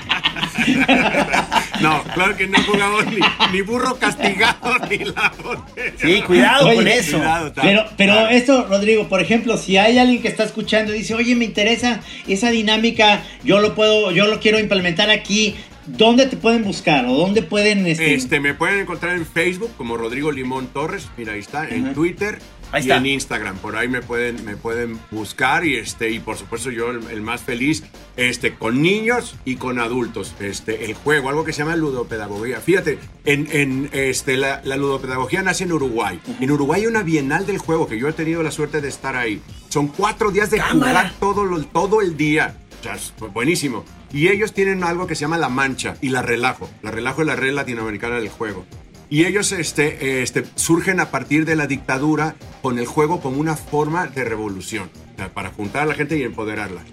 [1.81, 3.17] No, claro que no jugamos ni,
[3.51, 5.93] ni burro castigado ni la botella.
[5.97, 7.17] Sí, cuidado Oye, con eso.
[7.17, 7.53] Cuidado.
[7.61, 8.29] Pero, pero Claro.
[8.29, 12.01] esto, Rodrigo, por ejemplo, si hay alguien que está escuchando y dice, oye, me interesa
[12.27, 15.55] esa dinámica, yo lo puedo, yo lo quiero implementar aquí,
[15.85, 19.97] ¿dónde te pueden buscar o dónde pueden este, Este, me pueden encontrar en Facebook como
[19.97, 21.93] Rodrigo Limón Torres, mira ahí está, en.
[21.93, 22.39] Twitter
[22.71, 22.97] Ahí y está.
[22.97, 26.91] en Instagram, por ahí me pueden, me pueden buscar y este, y por supuesto yo
[26.91, 27.83] el, el más feliz,
[28.17, 32.59] este, con niños y con adultos, este, el juego, algo que se llama ludopedagogía.
[32.59, 36.19] Fíjate, en, en este, la, la ludopedagogía nace en Uruguay.
[36.39, 39.15] En Uruguay hay una bienal del juego que yo he tenido la suerte de estar
[39.15, 39.41] ahí.
[39.69, 40.75] Son cuatro días de Cámara.
[41.09, 42.57] jugar todo, lo- todo el día.
[42.79, 43.83] O sea, es buenísimo.
[44.13, 46.69] Y ellos tienen algo que se llama la mancha y la relajo.
[46.81, 48.65] La relajo es la red latinoamericana del juego.
[49.09, 53.55] Y ellos este, este, surgen a partir de la dictadura con el juego como una
[53.55, 54.89] forma de revolución,
[55.33, 56.83] para juntar a la gente y empoderarla.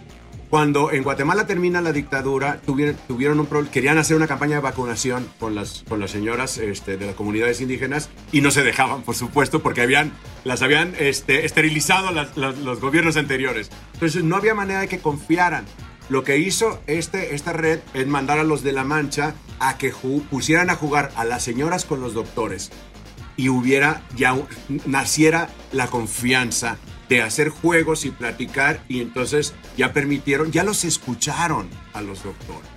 [0.50, 4.60] Cuando en Guatemala termina la dictadura, tuvieron, tuvieron un pro- querían hacer una campaña de
[4.60, 9.00] vacunación con las, con las señoras este, de las comunidades indígenas y no se dejaban,
[9.00, 10.12] por supuesto, porque habían,
[10.44, 13.70] las habían este, esterilizado los gobiernos anteriores.
[13.94, 15.64] Entonces no había manera de que confiaran.
[16.08, 19.92] Lo que hizo este, esta red es mandar a los de La Mancha a que
[20.30, 22.70] pusieran a jugar a las señoras con los doctores
[23.36, 24.36] y hubiera ya
[24.84, 26.76] naciera la confianza
[27.08, 32.68] de hacer juegos y platicar y entonces ya permitieron, ya los escucharon a los doctores.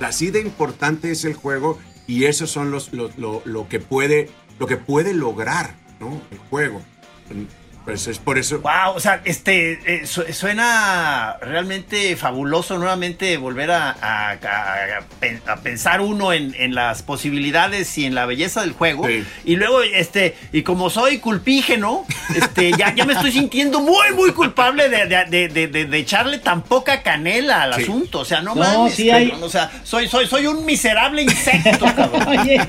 [0.00, 4.30] Así de importante es el juego y eso son los, lo, lo- lo que puede
[4.58, 6.20] lo que puede lograr, ¿no?
[6.30, 6.82] El juego.
[7.84, 8.60] Pues es por eso.
[8.60, 14.34] Wow, o sea, este eh, su- suena realmente fabuloso nuevamente volver a, a- a-
[14.98, 19.08] a pen- a pensar uno en, en las posibilidades y en la belleza del juego.
[19.08, 19.24] Sí.
[19.44, 22.04] Y luego, este, y como soy culpígeno,
[22.36, 25.98] este, ya, ya me estoy sintiendo muy, muy culpable de, de- de- de- de- de
[25.98, 27.82] echarle tan poca canela al Sí.
[27.82, 28.20] asunto.
[28.20, 31.22] O sea, no, No, mames, sí hay- cabrón, O sea, soy, soy, soy un miserable
[31.22, 32.28] insecto, cabrón.
[32.40, 32.60] Oye,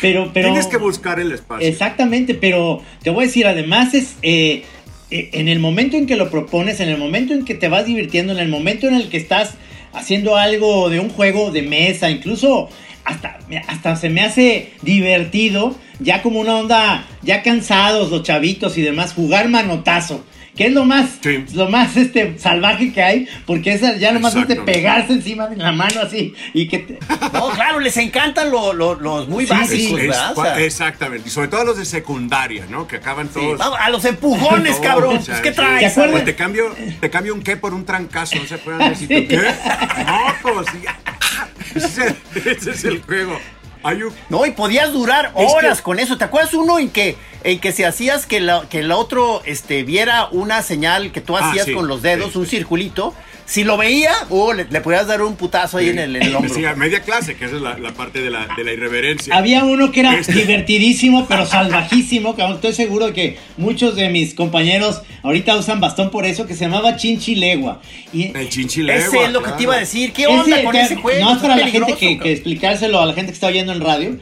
[0.00, 0.48] pero, pero.
[0.48, 1.66] Tienes que buscar el espacio.
[1.66, 4.64] Exactamente, pero te voy a decir, además es eh,
[5.10, 8.32] en el momento en que lo propones, en el momento en que te vas divirtiendo,
[8.32, 9.54] en el momento en el que estás
[9.92, 12.68] haciendo algo de un juego de mesa, incluso
[13.04, 18.82] hasta, hasta se me hace divertido, ya como una onda, ya cansados los chavitos y
[18.82, 20.24] demás, jugar manotazo.
[20.56, 21.44] Que es lo más, Sí.
[21.54, 25.56] lo más este, salvaje que hay, porque es ya nomás es de pegarse encima de
[25.56, 26.98] la mano así y que te-
[27.32, 30.06] No, claro, les encantan lo- lo- los muy Sí, básicos, sí.
[30.06, 30.32] Es- ¿verdad?
[30.38, 31.28] O sea, exactamente.
[31.28, 32.86] Y sobre todo los de secundaria, ¿no?
[32.86, 33.58] Que acaban todos.
[33.58, 35.18] vamos, a los empujones, cabrón.
[35.18, 35.94] o sea, Pues, ¿Qué traes?
[35.94, 36.08] ¿Te?
[36.08, 39.36] Pues te cambio, te cambio un qué por un trancazo, no se pueden decir ¿qué?
[39.36, 40.66] No, pues
[41.74, 42.16] ese, es el,
[42.52, 43.38] ese es el juego.
[43.82, 46.18] Hay un- No, y podías durar Es horas que- con eso.
[46.18, 49.82] ¿Te acuerdas uno en que, en que si hacías que, la- que el otro este,
[49.82, 52.56] viera una señal que tú Ah, hacías sí, con los dedos, sí, un sí.
[52.56, 53.14] circulito?
[53.46, 56.36] Si lo veía, oh, le, le podías dar un putazo ahí en el, en el
[56.36, 56.54] hombro.
[56.54, 59.34] Sí, a media clase, que esa es la, la parte de la, de la irreverencia.
[59.36, 64.34] Había uno que era Este- divertidísimo, pero salvajísimo, que estoy seguro que muchos de mis
[64.34, 67.80] compañeros ahorita usan bastón por eso, que se llamaba Chinchilegua.
[68.12, 69.04] Y El chinchilegua.
[69.04, 69.56] Ese es lo que claro.
[69.56, 70.12] te iba a decir.
[70.12, 71.20] ¿Qué onda ese- con que- ese juego?
[71.24, 73.80] No es para la gente que, que explicárselo a la gente que está oyendo en
[73.80, 74.16] radio.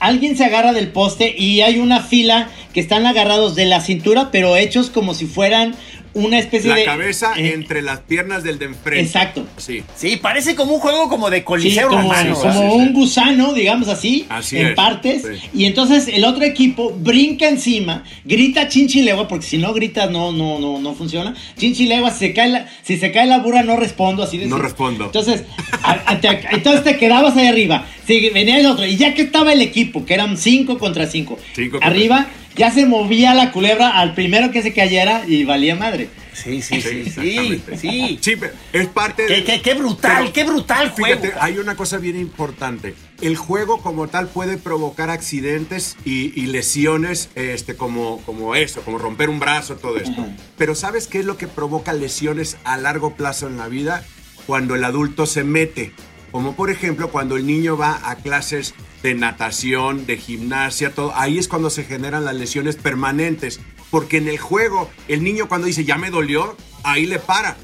[0.00, 4.30] Alguien se agarra del poste y hay una fila que están agarrados de la cintura,
[4.30, 5.74] pero hechos como si fueran
[6.18, 6.84] una especie La de.
[6.84, 9.00] cabeza eh, entre las piernas del de enfrente.
[9.04, 9.46] Exacto.
[9.56, 9.82] Sí.
[9.96, 12.34] Sí, parece como un juego como de Sí, coliseo como, romano.
[12.34, 12.76] sí, como sí, sí.
[12.76, 15.22] un gusano, digamos así, Así en es, partes.
[15.22, 15.48] sí.
[15.54, 20.58] Y entonces el otro equipo brinca encima, grita chinchilegua, porque si no gritas no, no,
[20.58, 21.34] no, no funciona.
[21.56, 24.58] Chinchilegua, si se cae la, si se cae la burra no respondo, así de No
[24.58, 25.06] respondo.
[25.06, 25.44] Entonces,
[25.82, 27.86] a- a- te- entonces te quedabas ahí arriba.
[28.06, 28.86] Sí, venía el otro.
[28.86, 32.26] Y ya que estaba el equipo, que eran 5 contra 5, Cinco contra arriba
[32.56, 36.08] ya se movía la culebra al primero que se cayera y valía madre.
[36.32, 38.18] Sí, sí, sí, sí, sí.
[38.22, 39.44] Sí, pero es parte Qué, de.
[39.44, 41.20] qué- qué brutal, Pero, qué brutal juego.
[41.20, 42.94] Fíjate, hay una cosa bien importante.
[43.20, 48.98] El juego como tal puede provocar accidentes y, y lesiones este, como, como eso, como
[48.98, 50.24] romper un brazo, todo esto.
[50.56, 54.04] Pero ¿sabes qué es lo que provoca lesiones a largo plazo en la vida?
[54.46, 55.92] Cuando el adulto se mete
[56.38, 58.72] Como por ejemplo cuando el niño va a clases
[59.02, 63.58] de natación, de gimnasia, todo, ahí es cuando se generan las lesiones permanentes.
[63.90, 67.56] Porque en el juego, el niño cuando dice, ya me dolió, ahí le para.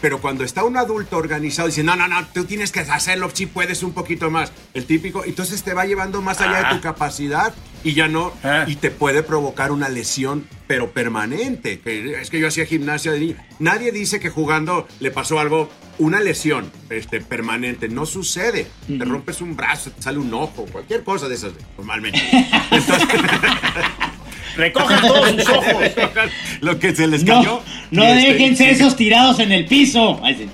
[0.00, 3.44] Pero cuando está un adulto organizado, dice, no, no, no, tú tienes que hacerlo, si
[3.44, 4.50] puedes un poquito más.
[4.72, 7.54] El típico, entonces te va llevando más allá de tu capacidad
[7.84, 8.64] y ya no, Ah.
[8.66, 11.80] y te puede provocar una lesión, pero permanente.
[12.20, 13.36] Es que yo hacía gimnasia de niño.
[13.58, 17.88] Nadie dice que jugando le pasó algo, una lesión este, permanente.
[17.88, 18.66] No sucede.
[18.86, 22.20] Te rompes un brazo, te sale un ojo, cualquier cosa de esas, normalmente.
[22.70, 23.08] Entonces,
[24.56, 25.84] Recojan todos sus ojos.
[26.62, 27.60] lo que se les No, cayó.
[27.90, 28.70] no y este, déjense sí.
[28.70, 30.18] esos tirados en el piso.
[30.22, 30.48] Ay, sí.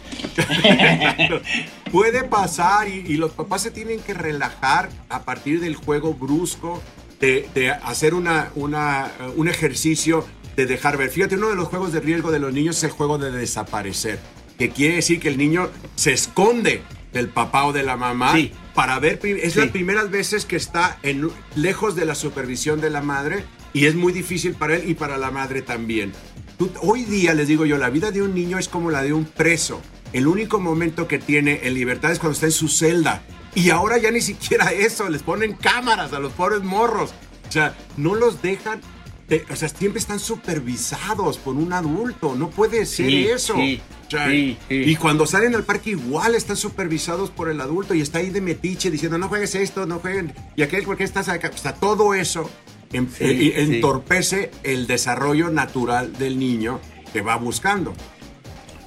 [1.90, 6.82] Puede pasar y, y los papás se tienen que relajar a partir del juego brusco,
[7.20, 10.26] de, de hacer una, una, un ejercicio
[10.56, 11.10] de dejar ver.
[11.10, 14.18] Fíjate, uno de los juegos de riesgo de los niños es el juego de desaparecer,
[14.58, 16.82] que quiere decir que el niño se esconde
[17.12, 18.52] del papá o de la mamá Sí.
[18.74, 19.20] para ver.
[19.24, 19.60] Es Sí.
[19.60, 23.44] las primeras veces que está en, lejos de la supervisión de la madre
[23.74, 26.12] y es muy difícil para él y para la madre también.
[26.58, 29.12] Tú- hoy día, les digo yo, la vida de un niño es como la de
[29.12, 29.80] un preso.
[30.12, 33.22] El único momento que tiene en libertad es cuando está en su celda.
[33.54, 37.12] Y ahora ya ni siquiera eso, les ponen cámaras a los pobres morros.
[37.48, 38.80] O sea, no los dejan,
[39.28, 42.34] de- o sea, siempre están supervisados por un adulto.
[42.36, 43.54] No puede ser Sí, eso.
[43.54, 43.80] sí,
[44.12, 44.74] sea, sí, sí.
[44.86, 48.40] Y cuando salen al parque igual están supervisados por el adulto y está ahí de
[48.40, 50.32] metiche diciendo, no juegues esto, no jueguen.
[50.56, 51.50] Y aquel, ¿por qué estás acá?
[51.54, 52.50] O sea, todo eso
[52.92, 53.24] em- Sí,
[53.56, 56.80] eh, entorpece el desarrollo natural del niño
[57.12, 57.94] que va buscando.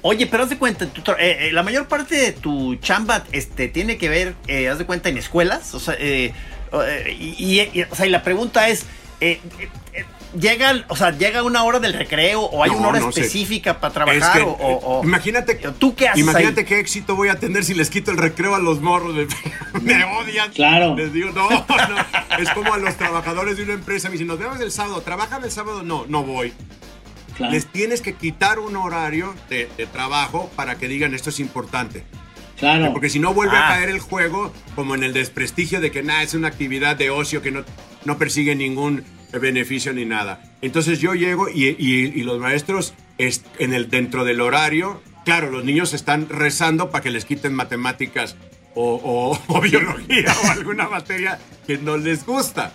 [0.02, 3.66] Oye, pero haz de cuenta, tu eh, eh, la mayor parte de tu chamba este,
[3.68, 5.74] tiene que ver, eh, haz de cuenta, en escuelas.
[5.74, 6.32] O sea, y,
[7.18, 8.86] y- y- o sea, y la pregunta es,
[10.36, 12.88] eh, eh, eh, ¿llega, o sea, ¿llega una hora del recreo o hay No, una
[12.88, 13.20] hora no sé.
[13.20, 14.36] específica para Es trabajar?
[14.38, 16.66] que, o, o- o- imagínate, ¿Tú qué haces imagínate ahí?
[16.66, 19.14] qué éxito voy a tener si les quito el recreo a los morros.
[19.14, 19.26] Me,
[19.82, 20.50] me odian.
[20.52, 20.94] Claro.
[20.96, 22.36] Les digo, no, no.
[22.38, 24.08] Es como a los trabajadores de una empresa.
[24.08, 25.00] Me dicen, nos vemos el sábado.
[25.02, 25.82] ¿Trabajan el sábado?
[25.82, 26.52] No, no voy.
[27.36, 27.52] Claro.
[27.52, 32.04] Les tienes que quitar un horario de, de trabajo para que digan esto es importante.
[32.58, 32.92] Claro.
[32.92, 33.66] Porque si no vuelve Ah.
[33.66, 37.10] a caer el juego como en el desprestigio de que nada, es una actividad de
[37.10, 37.62] ocio que no,
[38.06, 40.42] no persigue ningún beneficio ni nada.
[40.62, 45.50] Entonces yo llego y, y- y los maestros es- en el, dentro del horario, claro,
[45.50, 48.36] los niños están rezando para que les quiten matemáticas
[48.74, 52.72] o, o- o biología o alguna materia que no les gusta.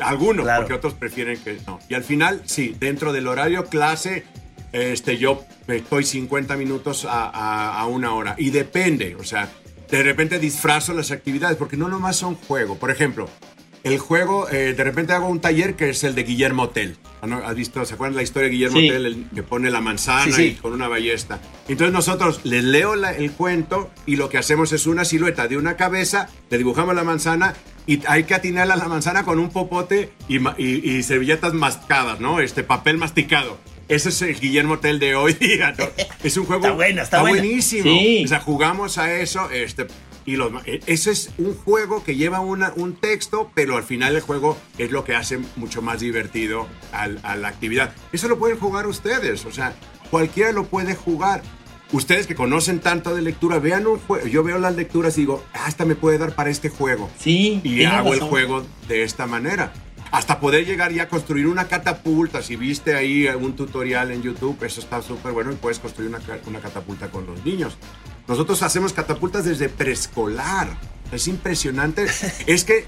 [0.00, 0.62] Algunos, Claro.
[0.62, 1.78] porque otros prefieren que no.
[1.88, 4.24] Y al final, sí, dentro del horario clase,
[4.72, 8.34] este, yo estoy 50 minutos a, a- a una hora.
[8.38, 9.50] Y depende, o sea,
[9.90, 12.76] de repente disfrazo las actividades, porque no nomás son juego.
[12.78, 13.28] Por ejemplo,
[13.86, 16.96] el juego, eh, de repente hago un taller que es el de Guillermo Tell.
[17.22, 17.36] ¿Ah, no?
[17.38, 17.84] ¿Has visto?
[17.84, 18.88] ¿Se acuerdan la historia de Guillermo Sí.
[18.88, 19.06] Tell?
[19.06, 20.42] El que pone la manzana Sí, sí.
[20.42, 21.40] y con una ballesta.
[21.68, 25.56] Entonces nosotros les leo la- el cuento y lo que hacemos es una silueta de
[25.56, 27.54] una cabeza, le dibujamos la manzana
[27.86, 32.18] y hay que atinarle a la manzana con un popote y, y- y servilletas mascadas,
[32.20, 32.40] ¿no?
[32.40, 33.56] Este papel masticado.
[33.88, 35.72] Ese es el Guillermo Tell de hoy día.
[35.78, 35.84] ¿no?
[36.24, 37.84] Es un juego Está buena, está buenísimo.
[37.84, 38.22] Sí.
[38.24, 39.86] O sea, jugamos a eso, este,
[40.26, 44.14] y los, eh, ese es un juego que lleva una, un texto, pero al final
[44.16, 47.94] el juego es lo que hace mucho más divertido al- a la actividad.
[48.12, 49.74] Eso lo pueden jugar ustedes, o sea,
[50.10, 51.42] cualquiera lo puede jugar.
[51.92, 54.26] Ustedes que conocen tanto de lectura, vean un juego.
[54.26, 57.08] Yo veo las lecturas y digo, hasta me puede dar para este juego.
[57.20, 57.60] Sí.
[57.62, 59.72] Y hago el juego de esta manera.
[60.10, 62.42] Hasta poder llegar ya a construir una catapulta.
[62.42, 66.20] Si viste ahí un tutorial en YouTube, eso está súper bueno y puedes construir una,
[66.46, 67.76] una catapulta con los niños.
[68.28, 70.68] Nosotros hacemos catapultas desde preescolar.
[71.12, 72.06] Es impresionante.
[72.46, 72.84] es que,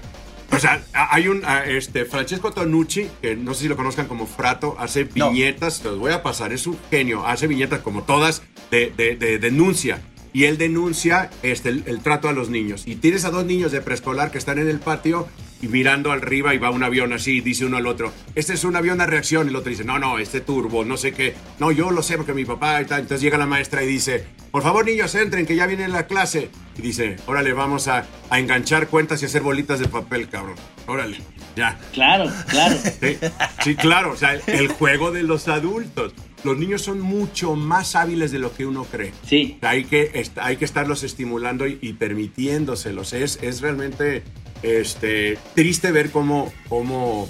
[0.51, 4.75] o sea, hay un, este, Francesco Tonucci, que no sé si lo conozcan como Frato,
[4.79, 5.29] hace No.
[5.31, 9.15] viñetas, te los voy a pasar, es un genio, hace viñetas como todas de, de-
[9.15, 10.01] de denuncia.
[10.31, 12.83] Y él denuncia este, el, el trato a los niños.
[12.85, 15.27] Y tienes a dos niños de preescolar que están en el patio
[15.61, 18.63] y mirando arriba y va un avión así y dice uno al otro, este es
[18.63, 19.47] un avión a reacción.
[19.47, 21.35] Y el otro dice, no, no, este turbo, no sé qué.
[21.59, 23.01] No, yo lo sé porque mi papá y tal.
[23.01, 26.49] Entonces llega la maestra y dice, por favor niños, entren, que ya viene la clase.
[26.77, 30.55] Y dice, órale, vamos a, a enganchar cuentas y hacer bolitas de papel, cabrón.
[30.87, 31.17] Órale,
[31.55, 31.77] ya.
[31.93, 32.75] Claro, claro.
[33.01, 33.17] Sí,
[33.63, 36.13] sí, claro, o sea, el, el juego de los adultos.
[36.45, 39.11] Los niños son mucho más hábiles de lo que uno cree.
[39.27, 39.57] Sí.
[39.61, 43.11] Hay que, hay que estarlos estimulando y, y permitiéndoselos.
[43.11, 44.23] Es, es realmente
[44.63, 47.29] este, triste ver cómo, cómo,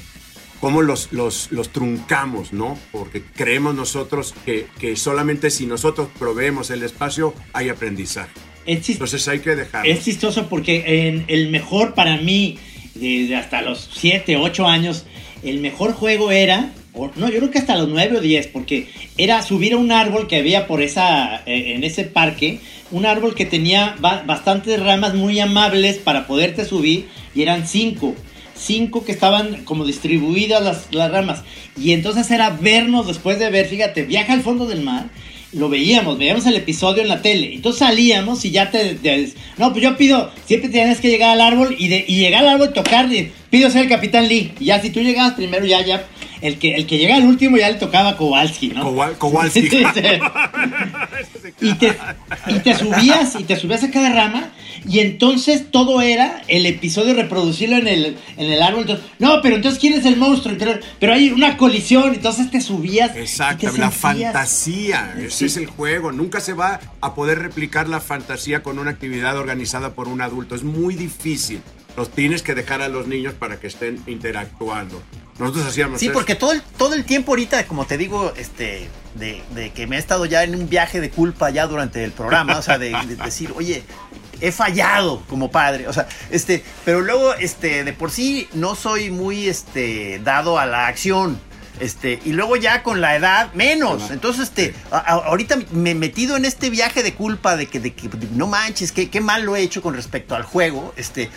[0.60, 2.78] cómo los, los, los truncamos, ¿no?
[2.92, 8.32] Porque creemos nosotros que, que solamente si nosotros proveemos el espacio hay aprendizaje.
[8.66, 9.92] Es Entonces hay que dejarlo.
[9.92, 12.60] Es chistoso porque en el mejor para mí,
[12.94, 15.06] desde hasta los 7, 8 años,
[15.44, 18.90] el mejor juego era, o no, yo creo que hasta los 9 o 10, porque
[19.18, 22.60] era subir a un árbol que había por esa, eh, en ese parque,
[22.92, 28.16] un árbol que tenía bastantes ramas muy amables para poderte subir, y eran 5
[28.60, 31.44] cinco que estaban como distribuidas las, ramas.
[31.78, 35.10] Y entonces era vernos después de ver, fíjate, viaja al fondo del mar
[35.52, 37.56] lo veíamos, veíamos el episodio en la tele.
[37.56, 39.00] Entonces salíamos y ya te,
[39.58, 42.50] no, pues yo pido, siempre tienes que llegar al árbol y, de, y llegar al
[42.50, 43.10] árbol, tocar,
[43.50, 44.52] pido ser el Capitán Lee.
[44.60, 46.06] Y ya si tú llegabas primero, ya, ya,
[46.42, 48.84] el que, el que llega al último ya le tocaba Kowalski, ¿no?
[49.18, 49.60] Kowalski.
[51.62, 51.98] y, te,
[52.48, 54.52] y te subías, y te subías a cada rama
[54.88, 58.86] y entonces todo era el episodio reproducirlo en el, en el árbol.
[59.20, 60.56] no, pero entonces ¿quién es el monstruo?
[61.00, 63.16] pero hay una colisión, entonces te subías.
[63.16, 65.16] Exacto, la fantasía.
[65.18, 66.12] Ese es el juego.
[66.12, 70.56] Nunca se va a poder replicar la fantasía con una actividad organizada por un adulto.
[70.56, 71.62] Es muy difícil.
[71.98, 75.02] Los tienes que dejar a los niños para que estén interactuando.
[75.40, 79.42] Nosotros hacíamos Sí, porque todo el, todo el tiempo ahorita, como te digo, este, de,
[79.56, 82.58] de, que me he estado ya en un viaje de culpa ya durante el programa,
[82.58, 82.92] o sea, de
[83.24, 83.84] decir, oye,
[84.42, 89.12] he fallado como padre, o sea, este, pero luego, este, de por sí no soy
[89.12, 91.40] muy, este, dado a la acción.
[91.80, 94.12] Este, y luego ya con la edad, menos.
[94.12, 98.10] Entonces, este, ahorita me he metido en este viaje de culpa de que, de que
[98.34, 100.94] no manches, qué, qué mal lo he hecho con respecto al juego.
[100.98, 101.30] Este,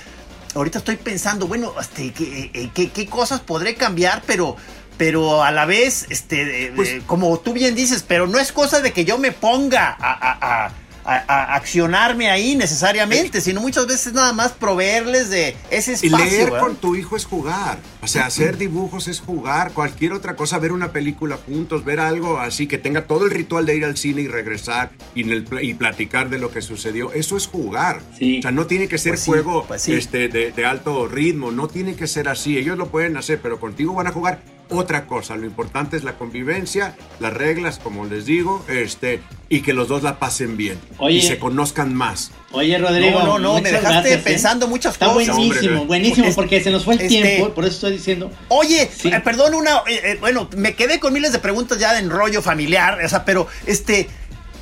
[0.54, 4.56] ahorita estoy pensando, bueno, este, qué, eh, qué, qué cosas podré cambiar, pero
[4.98, 8.92] pero a la vez, este, pues como tú bien dices, pero no es cosa de
[8.92, 10.72] que yo me ponga a, a,
[11.04, 16.26] accionarme ahí necesariamente, sino muchas veces nada más proveerles de ese espacio.
[16.26, 17.78] Y leer con tu hijo es jugar.
[18.02, 19.72] O sea, hacer dibujos es jugar.
[19.72, 23.66] Cualquier otra cosa, ver una película juntos, ver algo así que tenga todo el ritual
[23.66, 25.24] de ir al cine y regresar y,
[25.60, 27.12] y platicar de lo que sucedió.
[27.12, 28.00] Eso es jugar.
[28.14, 31.50] O sea, no tiene que ser pues juego pues este, de, de alto ritmo.
[31.50, 32.58] No tiene que ser así.
[32.58, 34.40] Ellos lo pueden hacer, pero contigo van a jugar
[34.72, 35.36] otra cosa.
[35.36, 40.02] Lo importante es la convivencia, las reglas, como les digo, este, y que los dos
[40.02, 42.32] la pasen bien y se conozcan más.
[42.52, 44.18] Oye, Rodrigo, no, no, me dejaste ¿eh?
[44.18, 45.28] pensando muchas Está cosas.
[45.28, 48.30] Está buenísimo, buenísimo, porque se nos fue el este, tiempo, por eso estoy diciendo.
[48.48, 52.42] Oye, eh, perdón, una, eh, bueno, me quedé con miles de preguntas ya de rollo
[52.42, 54.08] familiar, o sea, pero este.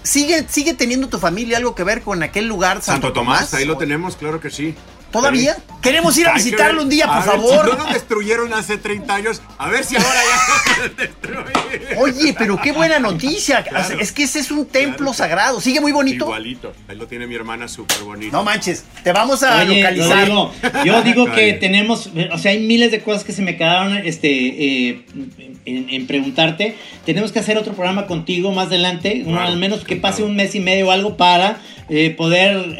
[0.03, 3.53] ¿Sigue, ¿Sigue teniendo tu familia algo que ver con aquel lugar Santo, Tomás?
[3.53, 4.75] Ahí lo tenemos, claro que sí.
[5.11, 5.57] ¿Todavía?
[5.81, 7.79] Queremos ir a visitarlo un día, por favor.
[7.79, 11.99] no lo destruyeron hace 30 años, a ver si ahora ya lo destruyen.
[11.99, 13.65] Oye, pero qué buena noticia.
[13.99, 15.61] Es que ese es un templo sagrado.
[15.61, 16.27] ¿Sigue muy bonito?
[16.27, 16.73] Igualito.
[16.87, 18.37] Ahí lo tiene mi hermana súper bonito.
[18.37, 20.29] No manches, te vamos a localizar.
[20.85, 24.29] yo digo que tenemos, o sea, hay miles de cosas que se me quedaron este,
[24.29, 25.07] eh,
[25.65, 26.77] en, preguntarte.
[27.07, 30.61] Tenemos que hacer otro programa contigo más adelante, al menos que pase un mes y
[30.61, 31.59] medio o algo para
[31.93, 32.77] eh, poder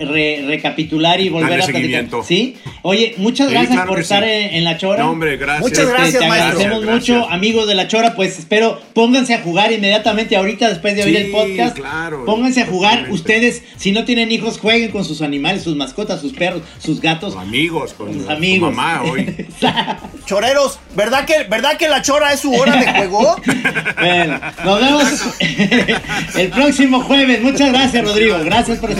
[0.47, 2.07] recapitular y volver a platicar.
[2.25, 2.57] ¿Sí?
[2.83, 5.03] Oye, muchas gracias por estar en, La Chora.
[5.03, 5.63] No, hombre, gracias.
[5.63, 8.15] Muchas este, gracias, Te agradecemos mucho, amigos de La Chora.
[8.15, 11.77] Pues espero, pónganse a jugar inmediatamente ahorita después de oír el podcast.
[11.77, 12.25] Claro.
[12.25, 13.09] Pónganse a jugar.
[13.11, 17.35] Ustedes, si no tienen hijos, jueguen con sus animales, sus mascotas, sus perros, sus gatos.
[17.35, 18.73] amigos, con, sus amigos.
[18.73, 19.49] mamá hoy.
[20.27, 23.37] Choreros, ¿verdad que, ¿verdad que La Chora es su hora de juego?
[24.01, 25.05] bueno, nos vemos
[26.37, 27.43] el próximo jueves.
[27.43, 28.39] Muchas gracias, Rodrigo.
[28.45, 29.00] Gracias por estar